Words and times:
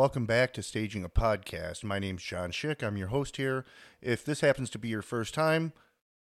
welcome 0.00 0.24
back 0.24 0.54
to 0.54 0.62
Staging 0.62 1.04
a 1.04 1.10
Podcast. 1.10 1.84
My 1.84 1.98
name's 1.98 2.22
John 2.22 2.52
Schick. 2.52 2.82
I'm 2.82 2.96
your 2.96 3.08
host 3.08 3.36
here. 3.36 3.66
If 4.00 4.24
this 4.24 4.40
happens 4.40 4.70
to 4.70 4.78
be 4.78 4.88
your 4.88 5.02
first 5.02 5.34
time, 5.34 5.74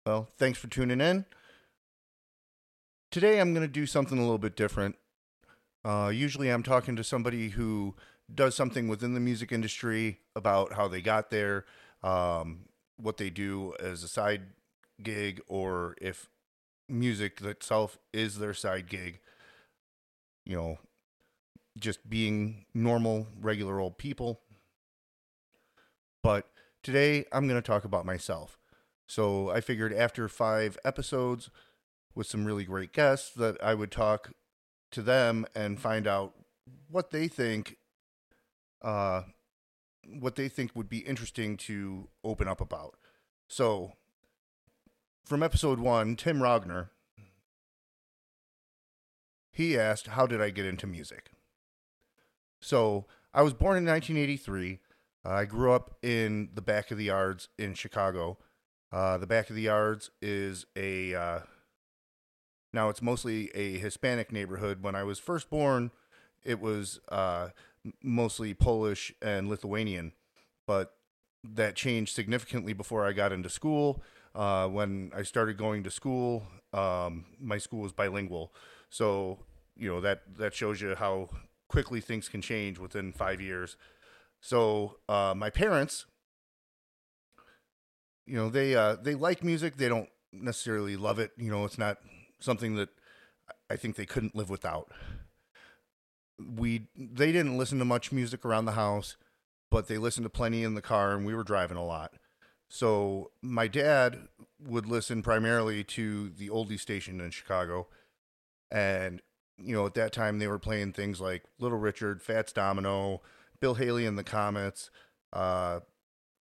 well, 0.06 0.28
thanks 0.38 0.60
for 0.60 0.68
tuning 0.68 1.00
in. 1.00 1.24
Today 3.10 3.40
I'm 3.40 3.54
going 3.54 3.66
to 3.66 3.72
do 3.72 3.86
something 3.86 4.18
a 4.18 4.22
little 4.22 4.38
bit 4.38 4.58
different. 4.58 4.98
Uh, 5.86 6.12
usually 6.14 6.50
I'm 6.50 6.62
talking 6.62 6.98
to 6.98 7.06
somebody 7.06 7.52
who 7.52 7.96
does 8.36 8.54
something 8.54 8.90
within 8.90 9.14
the 9.14 9.22
music 9.22 9.54
industry 9.54 10.20
about 10.36 10.74
how 10.74 10.90
they 10.90 11.00
got 11.00 11.30
there, 11.30 11.64
um, 12.04 12.66
what 12.98 13.16
they 13.16 13.30
do 13.30 13.76
as 13.80 14.04
a 14.04 14.10
side 14.10 14.42
gig, 15.02 15.40
or 15.48 15.96
if 16.02 16.28
music 16.90 17.40
itself 17.40 17.98
is 18.12 18.40
their 18.40 18.54
side 18.54 18.90
gig. 18.90 19.22
You 20.46 20.58
know, 20.58 20.78
just 21.80 22.10
being 22.10 22.66
normal, 22.74 23.28
regular 23.40 23.80
old 23.80 23.98
people. 23.98 24.42
But 26.22 26.50
today 26.82 27.26
I'm 27.32 27.48
going 27.48 27.62
to 27.62 27.66
talk 27.66 27.84
about 27.84 28.06
myself. 28.06 28.58
So 29.08 29.50
I 29.50 29.62
figured 29.62 29.94
after 29.94 30.28
five 30.28 30.78
episodes 30.86 31.50
with 32.16 32.28
some 32.28 32.46
really 32.46 32.64
great 32.64 32.94
guests 32.94 33.32
that 33.32 33.62
I 33.64 33.74
would 33.74 33.92
talk 33.92 34.32
to 34.92 35.02
them 35.02 35.46
and 35.56 35.80
find 35.80 36.08
out 36.08 36.34
what 36.90 37.12
they 37.12 37.28
think 37.28 37.78
uh, 38.82 39.24
what 40.20 40.36
they 40.36 40.50
think 40.50 40.72
would 40.76 40.90
be 40.90 41.00
interesting 41.00 41.58
to 41.58 42.10
open 42.24 42.48
up 42.48 42.60
about. 42.60 42.96
So, 43.48 43.94
from 45.26 45.42
episode 45.42 45.80
one, 45.80 46.16
Tim 46.16 46.40
Rogner, 46.40 46.90
he 49.52 49.78
asked, 49.78 50.08
How 50.08 50.28
did 50.28 50.42
I 50.42 50.50
get 50.50 50.66
into 50.66 50.88
music? 50.88 51.32
So, 52.64 53.06
I 53.34 53.42
was 53.42 53.54
born 53.54 53.78
in 53.78 53.86
1983. 53.86 54.80
Uh, 55.26 55.30
I 55.30 55.46
grew 55.46 55.74
up 55.74 55.98
in 56.02 56.50
the 56.54 56.62
back 56.62 56.92
of 56.92 56.98
the 56.98 57.06
yards 57.06 57.50
in 57.58 57.74
Chicago. 57.74 58.38
Uh, 58.92 59.18
the 59.18 59.28
back 59.28 59.50
of 59.50 59.56
the 59.56 59.64
yards 59.64 60.12
is 60.22 60.66
a, 60.76 61.14
uh, 61.14 61.40
now 62.72 62.90
it's 62.90 63.02
mostly 63.02 63.50
a 63.56 63.78
Hispanic 63.80 64.32
neighborhood. 64.32 64.82
When 64.82 64.96
I 64.96 65.04
was 65.04 65.20
first 65.20 65.50
born, 65.50 65.92
it 66.44 66.62
was 66.62 67.00
uh, 67.10 67.50
mostly 68.02 68.54
Polish 68.54 69.14
and 69.22 69.50
Lithuanian, 69.50 70.14
but 70.66 70.96
that 71.44 71.76
changed 71.76 72.14
significantly 72.16 72.74
before 72.74 73.06
I 73.06 73.12
got 73.14 73.32
into 73.32 73.50
school. 73.50 74.02
Uh, 74.36 74.68
when 74.68 75.12
I 75.16 75.24
started 75.24 75.58
going 75.58 75.84
to 75.84 75.92
school, 75.92 76.44
um, 76.72 77.26
my 77.40 77.58
school 77.58 77.82
was 77.82 77.92
bilingual, 77.92 78.54
so 78.90 79.40
you 79.76 79.90
know 79.90 80.02
that 80.02 80.22
that 80.38 80.56
shows 80.56 80.82
you 80.82 80.96
how 80.96 81.30
quickly 81.74 82.00
things 82.00 82.30
can 82.30 82.42
change 82.42 82.80
within 82.80 83.12
five 83.12 83.42
years. 83.42 83.76
So 84.40 85.00
uh, 85.10 85.34
my 85.36 85.50
parents, 85.50 86.06
you 88.26 88.36
know, 88.36 88.50
they 88.50 88.76
uh, 88.76 88.96
they 88.96 89.16
like 89.16 89.44
music. 89.44 89.78
They 89.78 89.90
don't 89.90 90.10
necessarily 90.32 90.96
love 90.96 91.20
it. 91.20 91.32
You 91.38 91.52
know, 91.52 91.66
it's 91.66 91.78
not 91.78 91.98
something 92.40 92.76
that 92.76 92.90
I 93.70 93.76
think 93.76 93.96
they 93.96 94.06
couldn't 94.06 94.36
live 94.36 94.50
without 94.50 94.92
we 96.40 96.88
they 96.96 97.32
didn't 97.32 97.58
listen 97.58 97.80
to 97.80 97.86
much 97.86 98.12
music 98.12 98.46
around 98.46 98.66
the 98.66 98.74
house, 98.74 99.16
but 99.70 99.88
they 99.88 99.98
listened 99.98 100.26
to 100.26 100.30
plenty 100.30 100.64
in 100.64 100.76
the 100.76 100.82
car, 100.82 101.14
and 101.14 101.26
we 101.26 101.36
were 101.36 101.44
driving 101.44 101.78
a 101.78 101.86
lot. 101.86 102.14
So 102.70 103.32
my 103.42 103.68
dad 103.68 104.28
would 104.60 104.88
listen 104.88 105.22
primarily 105.22 105.84
to 105.84 106.30
the 106.30 106.50
oldie 106.50 106.80
station 106.80 107.22
in 107.22 107.32
Chicago, 107.32 107.88
and 108.72 109.22
you 109.58 109.76
know 109.76 109.86
at 109.86 109.94
that 109.96 110.14
time 110.14 110.40
they 110.40 110.48
were 110.48 110.60
playing 110.60 110.94
things 110.94 111.20
like 111.22 111.44
Little 111.60 111.78
Richard, 111.78 112.22
Fats 112.22 112.54
Domino, 112.54 113.22
Bill 113.60 113.76
Haley 113.76 114.06
and 114.06 114.18
the 114.18 114.24
Comets, 114.24 114.90
uh, 115.32 115.82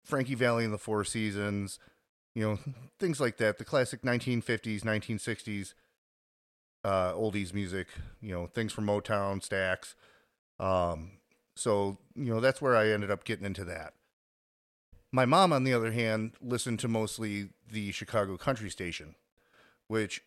Frankie 0.04 0.36
Valli 0.36 0.66
and 0.66 0.74
the 0.74 0.78
Four 0.78 1.04
Seasons, 1.04 1.80
you 2.36 2.44
know 2.44 2.60
things 3.00 3.20
like 3.20 3.38
that. 3.38 3.58
The 3.58 3.66
classic 3.66 4.02
1950s, 4.02 4.82
1960s 4.82 5.74
uh, 6.84 7.14
oldies 7.14 7.54
music, 7.54 7.88
you 8.22 8.34
know, 8.34 8.48
things 8.48 8.74
from 8.74 8.86
Motown, 8.86 9.42
Stax. 9.42 9.96
Um, 10.64 11.14
so, 11.56 11.98
you 12.16 12.34
know, 12.34 12.40
that's 12.40 12.62
where 12.62 12.76
I 12.76 12.90
ended 12.90 13.12
up 13.12 13.24
getting 13.24 13.46
into 13.46 13.64
that. 13.66 13.94
My 15.12 15.26
mom, 15.26 15.54
on 15.54 15.64
the 15.64 15.74
other 15.74 15.92
hand, 15.92 16.34
listened 16.42 16.80
to 16.80 16.88
mostly 16.88 17.50
the 17.72 17.92
Chicago 17.92 18.36
country 18.38 18.70
station, 18.70 19.16
which, 19.88 20.24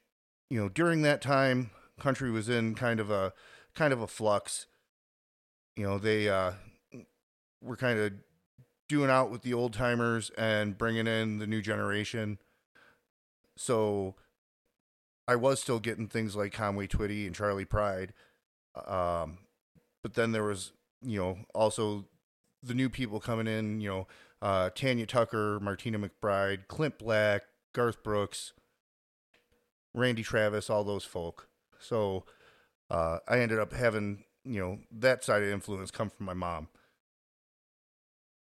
you 0.49 0.61
know, 0.61 0.69
during 0.69 1.03
that 1.03 1.21
time, 1.21 1.71
country 1.99 2.31
was 2.31 2.49
in 2.49 2.75
kind 2.75 3.01
of 3.01 3.11
a 3.11 3.33
kind 3.75 3.93
of 3.93 4.01
a 4.01 4.07
flux. 4.07 4.67
You 5.77 5.85
know, 5.85 5.99
they 5.99 6.29
uh, 6.29 6.53
were 7.63 7.77
kind 7.77 7.99
of 7.99 8.13
doing 8.89 9.11
out 9.11 9.31
with 9.31 9.43
the 9.43 9.55
old 9.55 9.73
timers 9.73 10.31
and 10.39 10.79
bringing 10.79 11.07
in 11.07 11.39
the 11.39 11.47
new 11.47 11.61
generation. 11.61 12.39
So 13.57 14.15
I 15.29 15.37
was 15.37 15.61
still 15.61 15.81
getting 15.81 16.09
things 16.09 16.37
like 16.37 16.53
Conway 16.53 16.87
Twitty 16.87 17.27
and 17.27 17.35
Charley 17.35 17.65
Pride. 17.65 18.13
Um, 18.87 19.39
but 20.03 20.15
then 20.15 20.33
there 20.33 20.45
was, 20.45 20.73
you 21.03 21.19
know, 21.19 21.39
also 21.55 22.05
the 22.63 22.75
new 22.75 22.89
people 22.89 23.21
coming 23.21 23.47
in, 23.47 23.81
you 23.81 23.89
know, 23.89 24.07
uh, 24.43 24.71
Tanya 24.75 25.07
Tucker, 25.07 25.59
Martina 25.61 25.99
McBride, 25.99 26.69
Clint 26.69 26.99
Black, 26.99 27.43
Garth 27.73 28.03
Brooks, 28.03 28.53
Randy 29.95 30.23
Travis, 30.23 30.71
all 30.71 30.85
those 30.85 31.05
folk. 31.05 31.49
So 31.79 32.25
uh, 32.91 33.19
I 33.29 33.39
ended 33.39 33.59
up 33.59 33.73
having, 33.73 34.25
you 34.45 34.61
know, 34.61 34.79
that 34.91 35.25
side 35.25 35.43
of 35.43 35.49
influence 35.49 35.91
come 35.91 36.11
from 36.11 36.27
my 36.27 36.35
mom. 36.35 36.69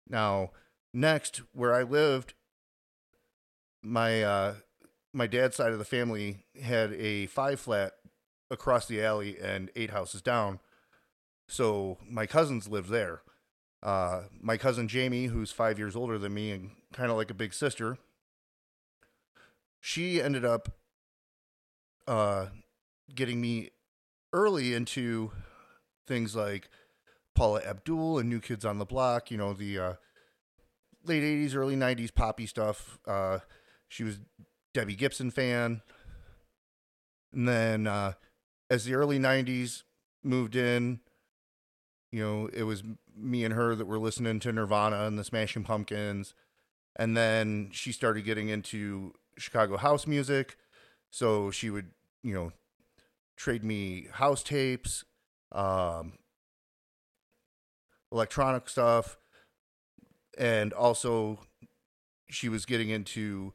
Now, 0.08 0.50
next, 0.94 1.42
where 1.52 1.74
I 1.74 1.82
lived, 1.82 2.34
my 3.82 4.22
uh, 4.22 4.54
my 5.12 5.26
dad's 5.26 5.56
side 5.56 5.72
of 5.72 5.78
the 5.78 5.84
family 5.84 6.44
had 6.62 6.92
a 6.92 7.26
five 7.26 7.60
flat 7.60 7.92
across 8.50 8.86
the 8.86 9.02
alley 9.02 9.38
and 9.40 9.70
eight 9.74 9.90
houses 9.90 10.22
down. 10.22 10.60
So 11.48 11.98
my 12.08 12.26
cousins 12.26 12.68
lived 12.68 12.90
there. 12.90 13.22
Uh, 13.82 14.22
my 14.40 14.56
cousin 14.56 14.88
Jamie, 14.88 15.26
who's 15.26 15.52
five 15.52 15.78
years 15.78 15.94
older 15.94 16.18
than 16.18 16.34
me 16.34 16.50
and 16.50 16.70
kind 16.92 17.10
of 17.10 17.16
like 17.16 17.30
a 17.30 17.34
big 17.34 17.54
sister, 17.54 17.98
she 19.80 20.20
ended 20.20 20.44
up 20.44 20.68
uh, 22.08 22.46
getting 23.14 23.40
me 23.40 23.70
early 24.32 24.74
into 24.74 25.32
things 26.06 26.36
like 26.36 26.68
Paula 27.34 27.60
Abdul 27.62 28.18
and 28.18 28.28
New 28.28 28.40
Kids 28.40 28.64
on 28.64 28.78
the 28.78 28.84
Block, 28.84 29.30
you 29.30 29.36
know, 29.36 29.52
the 29.52 29.78
uh, 29.78 29.92
late 31.04 31.22
80s, 31.22 31.54
early 31.54 31.76
90s 31.76 32.14
poppy 32.14 32.46
stuff. 32.46 32.98
Uh, 33.06 33.40
she 33.88 34.04
was 34.04 34.18
Debbie 34.74 34.96
Gibson 34.96 35.30
fan. 35.30 35.82
And 37.32 37.48
then 37.48 37.86
uh, 37.86 38.12
as 38.70 38.84
the 38.84 38.94
early 38.94 39.18
90s 39.18 39.82
moved 40.22 40.56
in, 40.56 41.00
you 42.10 42.22
know, 42.22 42.48
it 42.52 42.62
was 42.62 42.82
me 43.16 43.44
and 43.44 43.54
her 43.54 43.74
that 43.74 43.86
were 43.86 43.98
listening 43.98 44.40
to 44.40 44.52
Nirvana 44.52 45.04
and 45.06 45.18
the 45.18 45.24
Smashing 45.24 45.64
Pumpkins. 45.64 46.34
And 46.96 47.16
then 47.16 47.68
she 47.72 47.92
started 47.92 48.24
getting 48.24 48.48
into 48.48 49.12
Chicago 49.36 49.76
house 49.76 50.06
music. 50.06 50.56
So 51.10 51.50
she 51.50 51.68
would, 51.68 51.90
you 52.22 52.34
know, 52.34 52.52
trade 53.36 53.64
me 53.64 54.08
house 54.12 54.42
tapes, 54.42 55.04
um, 55.52 56.14
electronic 58.10 58.68
stuff. 58.68 59.18
And 60.38 60.72
also, 60.72 61.40
she 62.28 62.48
was 62.48 62.66
getting 62.66 62.90
into 62.90 63.54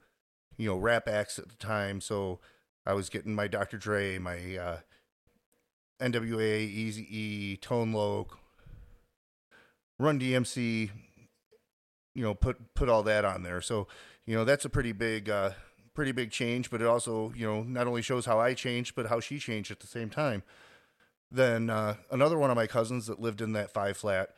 you 0.62 0.68
know, 0.68 0.78
rap 0.78 1.08
acts 1.08 1.40
at 1.40 1.50
the 1.50 1.56
time. 1.56 2.00
So 2.00 2.40
I 2.86 2.94
was 2.94 3.10
getting 3.10 3.34
my 3.34 3.48
Dr. 3.48 3.80
Dre, 3.80 4.20
my 4.20 4.58
uh, 4.58 4.78
NWA, 6.00 6.60
Easy 6.60 7.08
E, 7.10 7.58
Tone 7.58 7.94
Loc, 7.94 8.38
Run 9.98 10.20
DMC, 10.20 10.92
you 12.14 12.24
know, 12.24 12.36
put 12.36 12.76
put 12.76 12.90
all 12.90 13.02
that 13.04 13.26
on 13.26 13.42
there. 13.42 13.62
So, 13.62 13.88
you 14.28 14.36
know, 14.36 14.46
that's 14.46 14.66
a 14.66 14.70
pretty 14.70 14.92
big 14.92 15.32
uh, 15.32 15.52
pretty 15.94 16.12
big 16.12 16.32
change, 16.32 16.70
but 16.70 16.82
it 16.82 16.88
also, 16.88 17.34
you 17.36 17.46
know, 17.46 17.64
not 17.64 17.88
only 17.88 18.02
shows 18.02 18.26
how 18.26 18.40
I 18.40 18.54
changed, 18.54 18.96
but 18.96 19.08
how 19.08 19.20
she 19.20 19.40
changed 19.40 19.72
at 19.72 19.80
the 19.80 19.88
same 19.88 20.10
time. 20.10 20.44
Then 21.30 21.70
uh, 21.70 21.96
another 22.10 22.38
one 22.38 22.50
of 22.50 22.56
my 22.56 22.68
cousins 22.68 23.08
that 23.08 23.22
lived 23.22 23.42
in 23.42 23.54
that 23.54 23.72
five 23.72 23.98
flat 23.98 24.30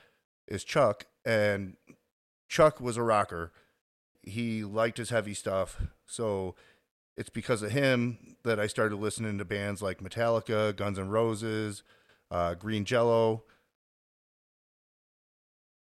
is 0.48 0.64
Chuck, 0.64 1.06
and 1.26 1.76
Chuck 2.48 2.80
was 2.80 2.98
a 2.98 3.04
rocker 3.04 3.52
he 4.24 4.64
liked 4.64 4.98
his 4.98 5.10
heavy 5.10 5.34
stuff. 5.34 5.82
So 6.06 6.56
it's 7.16 7.30
because 7.30 7.62
of 7.62 7.72
him 7.72 8.38
that 8.44 8.60
I 8.60 8.68
started 8.68 8.96
listening 8.96 9.38
to 9.38 9.46
bands 9.46 9.82
like 9.82 10.00
Metallica, 10.00 10.76
Guns 10.76 10.98
N' 10.98 11.10
Roses, 11.10 11.84
uh, 12.32 12.56
Green 12.56 12.86
Jello, 12.86 13.44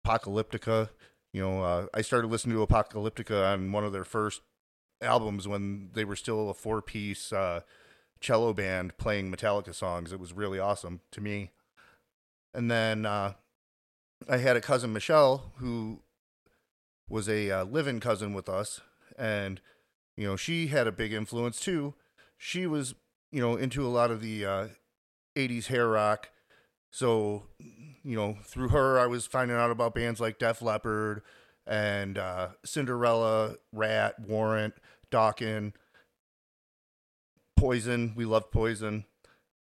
Apocalyptica. 0.05 0.89
You 1.33 1.43
know, 1.43 1.63
uh, 1.63 1.87
I 1.95 2.03
started 2.03 2.29
listening 2.29 2.57
to 2.57 2.67
Apocalyptica 2.67 3.53
on 3.53 3.73
one 3.73 3.85
of 3.85 3.93
their 3.93 4.05
first 4.05 4.41
albums 5.03 5.47
when 5.49 5.91
they 5.93 6.05
were 6.05 6.17
still 6.17 6.51
a 6.51 6.55
four 6.55 6.81
piece 6.81 7.33
uh, 7.33 7.61
cello 8.21 8.53
band 8.53 8.97
playing 8.97 9.31
Metallica 9.31 9.75
songs. 9.75 10.13
It 10.13 10.21
was 10.21 10.33
really 10.33 10.59
awesome 10.59 11.01
to 11.11 11.21
me. 11.21 11.51
And 12.55 12.71
then 12.71 13.05
uh, 13.05 13.35
I 14.29 14.39
had 14.39 14.57
a 14.57 14.61
cousin 14.61 14.93
Michelle 14.93 15.53
who 15.57 16.01
was 17.09 17.29
a 17.29 17.51
uh, 17.51 17.65
live-in 17.65 18.01
cousin 18.01 18.33
with 18.33 18.49
us, 18.49 18.81
and 19.19 19.61
you 20.17 20.27
know 20.27 20.37
she 20.37 20.69
had 20.69 20.87
a 20.87 20.93
big 20.93 21.13
influence 21.13 21.61
too. 21.61 21.95
She 22.39 22.67
was 22.67 22.95
you 23.31 23.41
know 23.41 23.57
into 23.57 23.87
a 23.87 23.89
lot 23.89 24.11
of 24.11 24.21
the 24.21 24.45
uh, 24.45 24.69
'80s 25.37 25.67
hair 25.67 25.89
rock, 25.89 26.31
so 26.91 27.45
you 27.59 28.17
know 28.17 28.39
through 28.45 28.69
her 28.69 28.99
I 28.99 29.07
was 29.07 29.27
finding 29.27 29.57
out 29.57 29.71
about 29.71 29.95
bands 29.95 30.21
like 30.21 30.39
Def 30.39 30.63
Leppard 30.63 31.23
and 31.67 32.19
uh, 32.19 32.49
Cinderella, 32.65 33.57
Ratt, 33.73 34.19
Warrant, 34.21 34.75
Dokken, 35.13 35.75
Poison. 37.57 38.15
We 38.17 38.25
loved 38.25 38.51
Poison. 38.51 39.05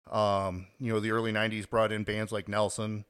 Um, 0.09 0.67
you 0.79 0.93
know, 0.93 0.99
the 0.99 1.11
early 1.11 1.33
'90s 1.33 1.69
brought 1.69 1.91
in 1.91 2.03
bands 2.03 2.31
like 2.31 2.47
Nelson, 2.47 3.03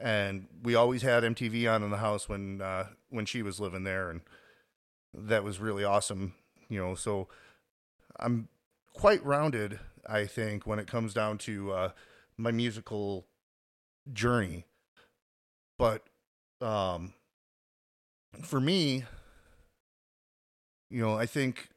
and 0.00 0.46
we 0.62 0.74
always 0.74 1.02
had 1.02 1.22
MTV 1.22 1.70
on 1.72 1.82
in 1.82 1.90
the 1.90 1.98
house 1.98 2.28
when 2.28 2.62
uh, 2.62 2.86
when 3.10 3.26
she 3.26 3.42
was 3.42 3.60
living 3.60 3.84
there, 3.84 4.10
and 4.10 4.22
that 5.12 5.44
was 5.44 5.60
really 5.60 5.84
awesome. 5.84 6.34
You 6.68 6.80
know, 6.80 6.94
so 6.94 7.28
I'm 8.18 8.48
quite 8.94 9.24
rounded, 9.24 9.78
I 10.06 10.26
think, 10.26 10.66
when 10.66 10.78
it 10.78 10.86
comes 10.86 11.14
down 11.14 11.38
to 11.38 11.72
uh, 11.72 11.90
my 12.36 12.50
musical 12.50 13.26
journey. 14.12 14.64
But 15.78 16.04
um, 16.60 17.14
for 18.42 18.60
me, 18.60 19.04
you 20.90 21.02
know, 21.02 21.18
I 21.18 21.26
think 21.26 21.68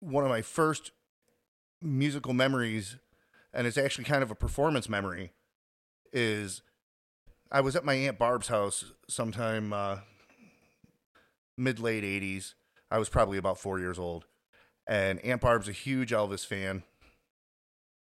one 0.00 0.24
of 0.24 0.30
my 0.30 0.42
first 0.42 0.92
musical 1.80 2.32
memories, 2.32 2.96
and 3.52 3.66
it's 3.66 3.78
actually 3.78 4.04
kind 4.04 4.22
of 4.22 4.30
a 4.30 4.34
performance 4.34 4.88
memory, 4.88 5.32
is 6.12 6.62
I 7.50 7.60
was 7.60 7.76
at 7.76 7.84
my 7.84 7.94
Aunt 7.94 8.18
Barb's 8.18 8.48
house 8.48 8.92
sometime 9.08 9.72
uh, 9.72 9.98
mid 11.56 11.78
late 11.78 12.04
80s. 12.04 12.54
I 12.90 12.98
was 12.98 13.08
probably 13.08 13.38
about 13.38 13.58
four 13.58 13.78
years 13.78 13.98
old. 13.98 14.26
And 14.86 15.20
Aunt 15.20 15.40
Barb's 15.40 15.68
a 15.68 15.72
huge 15.72 16.10
Elvis 16.10 16.44
fan. 16.44 16.82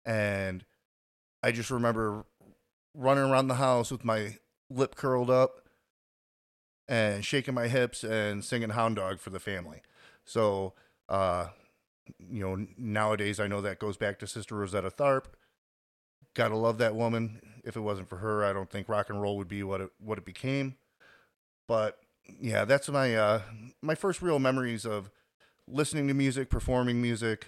And 0.05 0.65
I 1.43 1.53
just 1.53 1.71
remember 1.71 2.25
running 2.95 3.25
around 3.25 3.49
the 3.49 3.57
house 3.57 3.91
with 3.91 4.05
my 4.05 4.37
lip 4.71 4.95
curled 4.95 5.31
up 5.31 5.63
and 6.89 7.25
shaking 7.25 7.55
my 7.55 7.69
hips 7.69 8.05
and 8.05 8.45
singing 8.45 8.71
Hound 8.71 8.97
Dog 8.97 9.19
for 9.19 9.31
the 9.31 9.41
family. 9.41 9.83
So, 10.25 10.75
uh, 11.09 11.49
you 12.19 12.41
know, 12.41 12.67
nowadays 12.77 13.41
I 13.41 13.47
know 13.47 13.61
that 13.61 13.79
goes 13.79 13.97
back 13.97 14.19
to 14.21 14.27
Sister 14.27 14.57
Rosetta 14.57 14.91
Tharpe. 14.91 15.27
Gotta 16.35 16.57
love 16.57 16.79
that 16.79 16.95
woman. 16.95 17.41
If 17.65 17.77
it 17.77 17.81
wasn't 17.81 18.09
for 18.09 18.17
her, 18.17 18.45
I 18.45 18.53
don't 18.53 18.71
think 18.71 18.89
rock 18.89 19.11
and 19.11 19.21
roll 19.21 19.37
would 19.37 19.49
be 19.49 19.63
what 19.63 19.81
it 19.81 19.91
what 19.99 20.19
it 20.19 20.25
became. 20.25 20.77
But 21.69 21.99
yeah, 22.41 22.65
that's 22.65 22.89
my 22.89 23.15
uh, 23.15 23.43
my 23.83 23.95
first 23.95 24.23
real 24.23 24.39
memories 24.39 24.85
of 24.85 25.11
listening 25.69 26.09
to 26.09 26.15
music, 26.15 26.51
performing 26.51 27.01
music. 27.03 27.47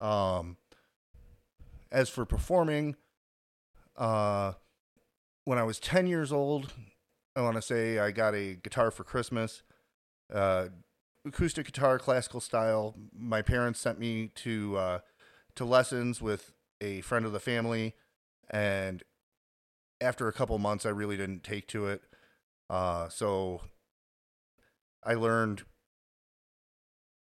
Um, 0.00 0.56
as 1.92 2.08
for 2.08 2.24
performing, 2.24 2.96
uh, 3.96 4.52
when 5.44 5.58
I 5.58 5.62
was 5.62 5.78
ten 5.78 6.06
years 6.06 6.32
old, 6.32 6.72
I 7.34 7.42
want 7.42 7.56
to 7.56 7.62
say 7.62 7.98
I 7.98 8.10
got 8.10 8.34
a 8.34 8.54
guitar 8.54 8.90
for 8.90 9.04
Christmas, 9.04 9.62
uh, 10.32 10.68
acoustic 11.26 11.66
guitar, 11.66 11.98
classical 11.98 12.40
style. 12.40 12.94
My 13.16 13.42
parents 13.42 13.80
sent 13.80 13.98
me 13.98 14.28
to 14.36 14.76
uh, 14.76 14.98
to 15.56 15.64
lessons 15.64 16.20
with 16.20 16.52
a 16.80 17.00
friend 17.02 17.26
of 17.26 17.32
the 17.32 17.40
family, 17.40 17.94
and 18.50 19.02
after 20.00 20.28
a 20.28 20.32
couple 20.32 20.58
months, 20.58 20.86
I 20.86 20.90
really 20.90 21.16
didn't 21.16 21.44
take 21.44 21.66
to 21.68 21.86
it. 21.86 22.02
Uh, 22.68 23.08
so 23.08 23.62
I 25.04 25.14
learned 25.14 25.64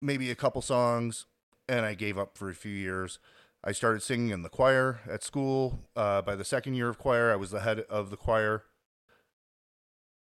maybe 0.01 0.31
a 0.31 0.35
couple 0.35 0.63
songs, 0.63 1.27
and 1.69 1.85
I 1.85 1.95
gave 1.95 2.19
up 2.19 2.37
for 2.37 2.51
a 2.51 2.55
few 2.55 2.73
years. 2.73 3.19
I 3.63 3.73
started 3.73 4.03
singing 4.03 4.31
in 4.31 4.43
the 4.43 4.49
choir 4.49 5.01
at 5.09 5.23
school. 5.23 5.81
Uh, 5.97 6.23
by 6.23 6.37
the 6.37 6.45
second 6.45 6.75
year 6.75 6.89
of 6.89 6.99
choir, 6.99 7.33
I 7.33 7.37
was 7.37 7.51
the 7.51 7.61
head 7.61 7.81
of 7.91 8.11
the 8.11 8.17
choir 8.17 8.65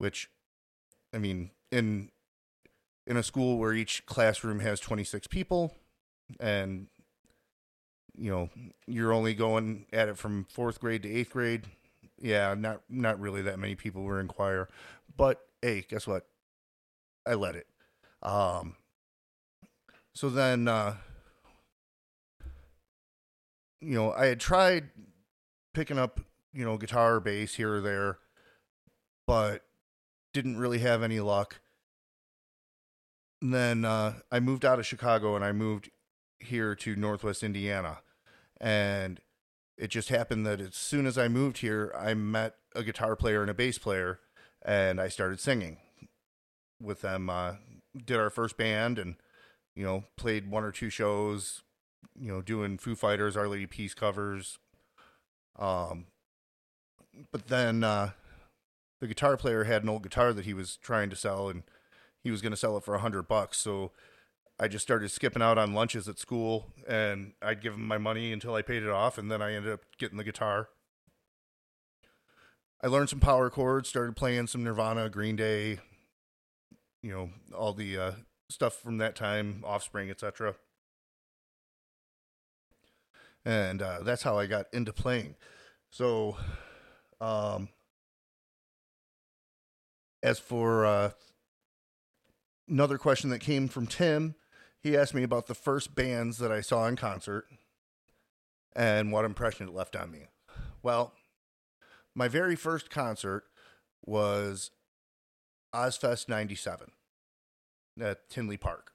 which 0.00 0.31
I 1.14 1.19
mean, 1.19 1.50
in 1.70 2.11
in 3.06 3.17
a 3.17 3.23
school 3.23 3.58
where 3.58 3.73
each 3.73 4.05
classroom 4.06 4.61
has 4.61 4.81
26 4.81 5.26
people 5.26 5.75
and 6.38 6.87
you 8.17 8.31
know, 8.31 8.50
you're 8.87 9.12
only 9.12 9.35
going 9.35 9.87
at 9.93 10.08
it 10.08 10.19
from 10.19 10.47
4th 10.55 10.79
grade 10.79 11.02
to 11.05 11.08
8th 11.08 11.31
grade. 11.31 11.64
Yeah, 12.19 12.55
not 12.55 12.82
not 12.91 13.19
really 13.19 13.41
that 13.43 13.58
many 13.58 13.75
people 13.75 14.02
were 14.02 14.20
in 14.20 14.29
choir, 14.29 14.69
but 15.17 15.41
hey, 15.62 15.85
guess 15.88 16.06
what? 16.06 16.26
I 17.26 17.35
let 17.35 17.56
it. 17.56 17.67
Um 18.23 18.76
so 20.12 20.29
then 20.29 20.69
uh 20.69 20.96
you 23.81 23.94
know, 23.94 24.12
I 24.12 24.26
had 24.26 24.41
tried 24.41 24.91
picking 25.73 25.99
up, 25.99 26.20
you 26.53 26.64
know, 26.64 26.76
guitar 26.76 27.20
bass 27.20 27.55
here 27.55 27.76
or 27.76 27.81
there, 27.81 28.19
but 29.26 29.64
didn't 30.32 30.58
really 30.58 30.79
have 30.79 31.03
any 31.03 31.20
luck. 31.20 31.61
And 33.43 33.55
then 33.55 33.85
uh, 33.85 34.15
I 34.31 34.41
moved 34.41 34.65
out 34.65 34.79
of 34.79 34.87
Chicago 34.87 35.35
and 35.35 35.44
I 35.44 35.53
moved 35.53 35.91
here 36.39 36.75
to 36.75 36.97
Northwest 36.97 37.43
Indiana. 37.43 37.99
And 38.61 39.20
it 39.79 39.89
just 39.89 40.11
happened 40.11 40.47
that 40.47 40.61
as 40.61 40.75
soon 40.75 41.06
as 41.06 41.17
I 41.17 41.29
moved 41.29 41.59
here, 41.59 41.93
I 41.99 42.13
met 42.15 42.56
a 42.75 42.82
guitar 42.82 43.17
player 43.17 43.41
and 43.41 43.51
a 43.51 43.55
bass 43.55 43.79
player, 43.79 44.20
and 44.63 45.01
I 45.01 45.09
started 45.09 45.41
singing 45.41 45.79
with 46.81 47.01
them. 47.01 47.31
Uh, 47.31 47.55
did 48.05 48.19
our 48.19 48.31
first 48.31 48.56
band 48.56 48.99
and, 48.99 49.17
you 49.75 49.85
know, 49.85 50.05
played 50.17 50.51
one 50.51 50.65
or 50.65 50.70
two 50.70 50.91
shows, 50.91 51.63
you 52.19 52.29
know, 52.31 52.43
doing 52.43 52.77
Foo 52.77 52.94
Fighters, 52.94 53.37
Our 53.37 53.49
Lady 53.49 53.67
Peace 53.67 53.94
covers. 53.94 54.59
Um, 55.59 56.06
but 57.32 57.49
then 57.49 57.82
uh, 57.82 58.11
the 59.01 59.06
guitar 59.06 59.37
player 59.37 59.65
had 59.65 59.82
an 59.82 59.89
old 59.89 60.03
guitar 60.03 60.32
that 60.32 60.44
he 60.44 60.55
was 60.55 60.77
trying 60.77 61.11
to 61.11 61.17
sell 61.17 61.49
and 61.49 61.63
he 62.22 62.31
was 62.31 62.43
going 62.43 62.53
to 62.53 62.56
sell 62.56 62.77
it 62.77 62.84
for 62.84 62.94
a 62.94 63.00
hundred 63.00 63.29
bucks. 63.29 63.58
So 63.58 63.93
I 64.58 64.69
just 64.69 64.82
started 64.82 65.10
skipping 65.10 65.43
out 65.43 65.58
on 65.58 65.72
lunches 65.72 66.08
at 66.08 66.19
school 66.19 66.67
and 66.86 67.32
I'd 67.41 67.62
give 67.62 67.74
him 67.74 67.86
my 67.86 67.98
money 67.98 68.32
until 68.32 68.55
I 68.55 68.62
paid 68.62 68.82
it 68.82 68.91
off. 68.91 69.17
And 69.19 69.31
then 69.31 69.41
I 69.41 69.55
ended 69.55 69.72
up 69.72 69.81
getting 69.98 70.19
the 70.19 70.24
guitar. 70.24 70.69
I 72.82 72.86
learned 72.86 73.10
some 73.10 73.20
power 73.20 73.50
chords, 73.50 73.89
started 73.89 74.17
playing 74.17 74.46
some 74.46 74.65
Nirvana, 74.65 75.10
Green 75.10 75.36
Day, 75.36 75.79
you 77.03 77.10
know, 77.10 77.31
all 77.55 77.72
the 77.72 77.98
uh, 77.98 78.12
stuff 78.48 78.74
from 78.74 78.98
that 78.98 79.17
time, 79.17 79.62
Offspring, 79.67 80.10
etc. 80.10 80.55
And 83.44 83.82
uh, 83.82 84.00
that's 84.03 84.22
how 84.22 84.39
I 84.39 84.46
got 84.46 84.67
into 84.72 84.93
playing. 84.93 85.34
So, 85.91 86.36
um, 87.20 87.69
as 90.22 90.39
for 90.39 90.84
uh, 90.84 91.10
another 92.70 92.96
question 92.96 93.31
that 93.31 93.41
came 93.41 93.69
from 93.69 93.86
Tim, 93.86 94.36
he 94.82 94.96
asked 94.96 95.15
me 95.15 95.22
about 95.22 95.46
the 95.46 95.55
first 95.55 95.94
bands 95.94 96.39
that 96.39 96.53
I 96.53 96.60
saw 96.60 96.86
in 96.86 96.96
concert 96.96 97.46
and 98.74 99.12
what 99.12 99.24
impression 99.24 99.69
it 99.69 99.74
left 99.74 99.96
on 99.96 100.10
me. 100.10 100.27
Well, 100.82 101.12
my 102.15 102.29
very 102.29 102.56
first 102.56 102.89
concert 102.89 103.44
was 104.05 104.70
Ozzfest 105.74 106.29
97 106.29 106.93
at 108.00 108.31
Tinley 108.31 108.56
Park. 108.56 108.93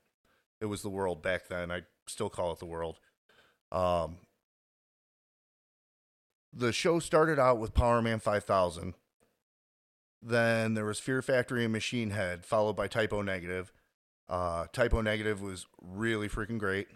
It 0.59 0.65
was 0.65 0.81
the 0.81 0.89
world 0.89 1.21
back 1.21 1.47
then. 1.47 1.71
I 1.71 1.81
still 2.07 2.29
call 2.29 2.53
it 2.53 2.59
the 2.59 2.65
world. 2.65 2.99
Um, 3.71 4.17
the 6.51 6.71
show 6.71 6.99
started 6.99 7.37
out 7.37 7.59
with 7.59 7.73
Powerman 7.73 8.21
5000 8.21 8.93
then 10.25 10.73
there 10.73 10.85
was 10.85 10.99
Fear 10.99 11.21
Factory 11.21 11.63
and 11.63 11.71
Machine 11.71 12.09
Head, 12.09 12.45
followed 12.45 12.75
by 12.75 12.87
Type 12.87 13.13
O 13.13 13.21
Negative. 13.21 13.71
Uh, 14.27 14.65
Type 14.73 14.93
O 14.95 15.01
Negative 15.01 15.39
was 15.39 15.67
really 15.79 16.27
freaking 16.27 16.57
great. 16.57 16.87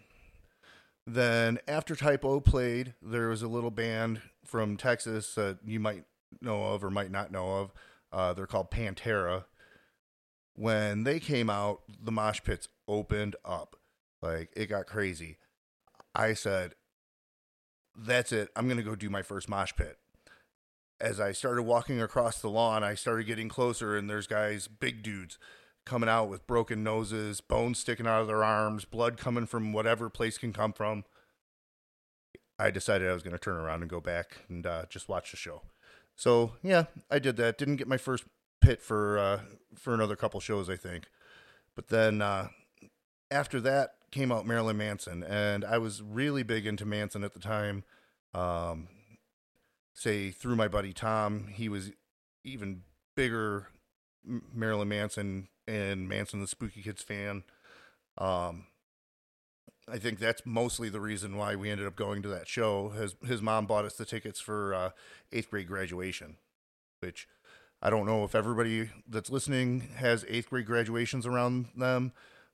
Then 1.06 1.60
after 1.68 1.96
Type 1.96 2.26
O 2.26 2.40
played, 2.40 2.96
there 3.04 3.30
was 3.30 3.44
a 3.44 3.48
little 3.48 3.70
band 3.70 4.22
from 4.44 4.78
Texas 4.78 5.36
that 5.36 5.60
you 5.64 5.80
might 5.80 6.06
know 6.42 6.66
of 6.66 6.84
or 6.84 6.90
might 6.90 7.12
not 7.12 7.32
know 7.32 7.58
of. 7.58 7.74
Uh, 8.12 8.34
they're 8.34 8.48
called 8.48 8.72
Pantera. 8.72 9.46
When 10.56 11.04
they 11.04 11.20
came 11.20 11.52
out, 11.52 11.82
the 12.04 12.12
mosh 12.12 12.42
pits 12.44 12.68
opened 12.88 13.36
up. 13.46 13.76
Like 14.24 14.50
it 14.58 14.66
got 14.66 14.88
crazy. 14.88 15.38
I 16.16 16.34
said, 16.34 16.74
"That's 17.96 18.32
it. 18.32 18.50
I'm 18.56 18.68
gonna 18.68 18.82
go 18.82 18.96
do 18.96 19.10
my 19.10 19.22
first 19.22 19.48
mosh 19.48 19.74
pit." 19.76 20.00
As 21.02 21.20
I 21.20 21.32
started 21.32 21.64
walking 21.64 22.02
across 22.02 22.40
the 22.40 22.50
lawn, 22.50 22.84
I 22.84 22.94
started 22.94 23.26
getting 23.26 23.50
closer, 23.50 23.96
and 23.96 24.10
there's 24.10 24.28
guys, 24.28 24.68
big 24.68 25.02
dudes, 25.02 25.38
coming 25.86 26.10
out 26.10 26.30
with 26.30 26.46
broken 26.46 26.84
noses, 26.84 27.42
bones 27.42 27.80
sticking 27.80 28.08
out 28.08 28.22
of 28.22 28.28
their 28.28 28.44
arms, 28.44 28.86
blood 28.86 29.18
coming 29.18 29.46
from 29.46 29.74
whatever 29.74 30.10
place 30.10 30.38
can 30.38 30.54
come 30.54 30.74
from. 30.74 31.06
I 32.58 32.72
decided 32.72 33.10
I 33.10 33.14
was 33.14 33.24
going 33.24 33.36
to 33.36 33.40
turn 33.40 33.56
around 33.56 33.82
and 33.82 33.90
go 33.90 34.02
back 34.02 34.40
and 34.50 34.66
uh, 34.66 34.84
just 34.90 35.08
watch 35.08 35.32
the 35.32 35.38
show. 35.38 35.62
So 36.16 36.54
yeah, 36.62 36.86
I 37.10 37.20
did 37.20 37.38
that. 37.38 37.58
Didn't 37.58 37.78
get 37.78 37.88
my 37.88 37.98
first 37.98 38.26
pit 38.60 38.82
for 38.82 39.18
uh, 39.18 39.40
for 39.76 39.94
another 39.94 40.18
couple 40.18 40.42
shows, 40.42 40.70
I 40.70 40.76
think. 40.76 41.06
But 41.76 41.88
then 41.88 42.22
uh, 42.22 42.50
after 43.32 43.62
that 43.62 43.92
came 44.12 44.30
out 44.30 44.46
Marilyn 44.46 44.78
Manson, 44.78 45.24
and 45.24 45.64
I 45.64 45.78
was 45.78 46.02
really 46.02 46.44
big 46.44 46.66
into 46.66 46.86
Manson 46.86 47.24
at 47.24 47.34
the 47.34 47.40
time. 47.40 47.86
Um, 48.34 48.90
say 49.94 50.32
through 50.32 50.56
my 50.56 50.68
buddy 50.68 50.94
Tom, 50.94 51.48
he 51.48 51.70
was 51.70 51.92
even 52.44 52.82
bigger 53.16 53.68
Marilyn 54.24 54.90
Manson 54.90 55.50
and 55.68 56.08
Manson 56.08 56.42
the 56.42 56.48
Spooky 56.48 56.82
Kids 56.82 57.04
fan. 57.04 57.44
Um, 58.18 58.66
I 59.92 59.98
think 59.98 60.20
that's 60.20 60.46
mostly 60.46 60.90
the 60.90 61.02
reason 61.02 61.36
why 61.36 61.56
we 61.56 61.70
ended 61.70 61.88
up 61.88 61.96
going 61.96 62.22
to 62.22 62.28
that 62.30 62.48
show. 62.48 62.90
His 62.90 63.16
his 63.26 63.42
mom 63.42 63.66
bought 63.66 63.86
us 63.86 63.96
the 63.96 64.06
tickets 64.06 64.40
for 64.40 64.74
uh, 64.74 64.90
eighth 65.32 65.50
grade 65.50 65.68
graduation, 65.68 66.38
which 67.00 67.28
I 67.82 67.90
don't 67.90 68.06
know 68.06 68.24
if 68.24 68.36
everybody 68.36 68.90
that's 69.08 69.30
listening 69.30 69.90
has 69.96 70.26
eighth 70.28 70.50
grade 70.50 70.66
graduations 70.66 71.26
around 71.26 71.68
them, 71.76 72.12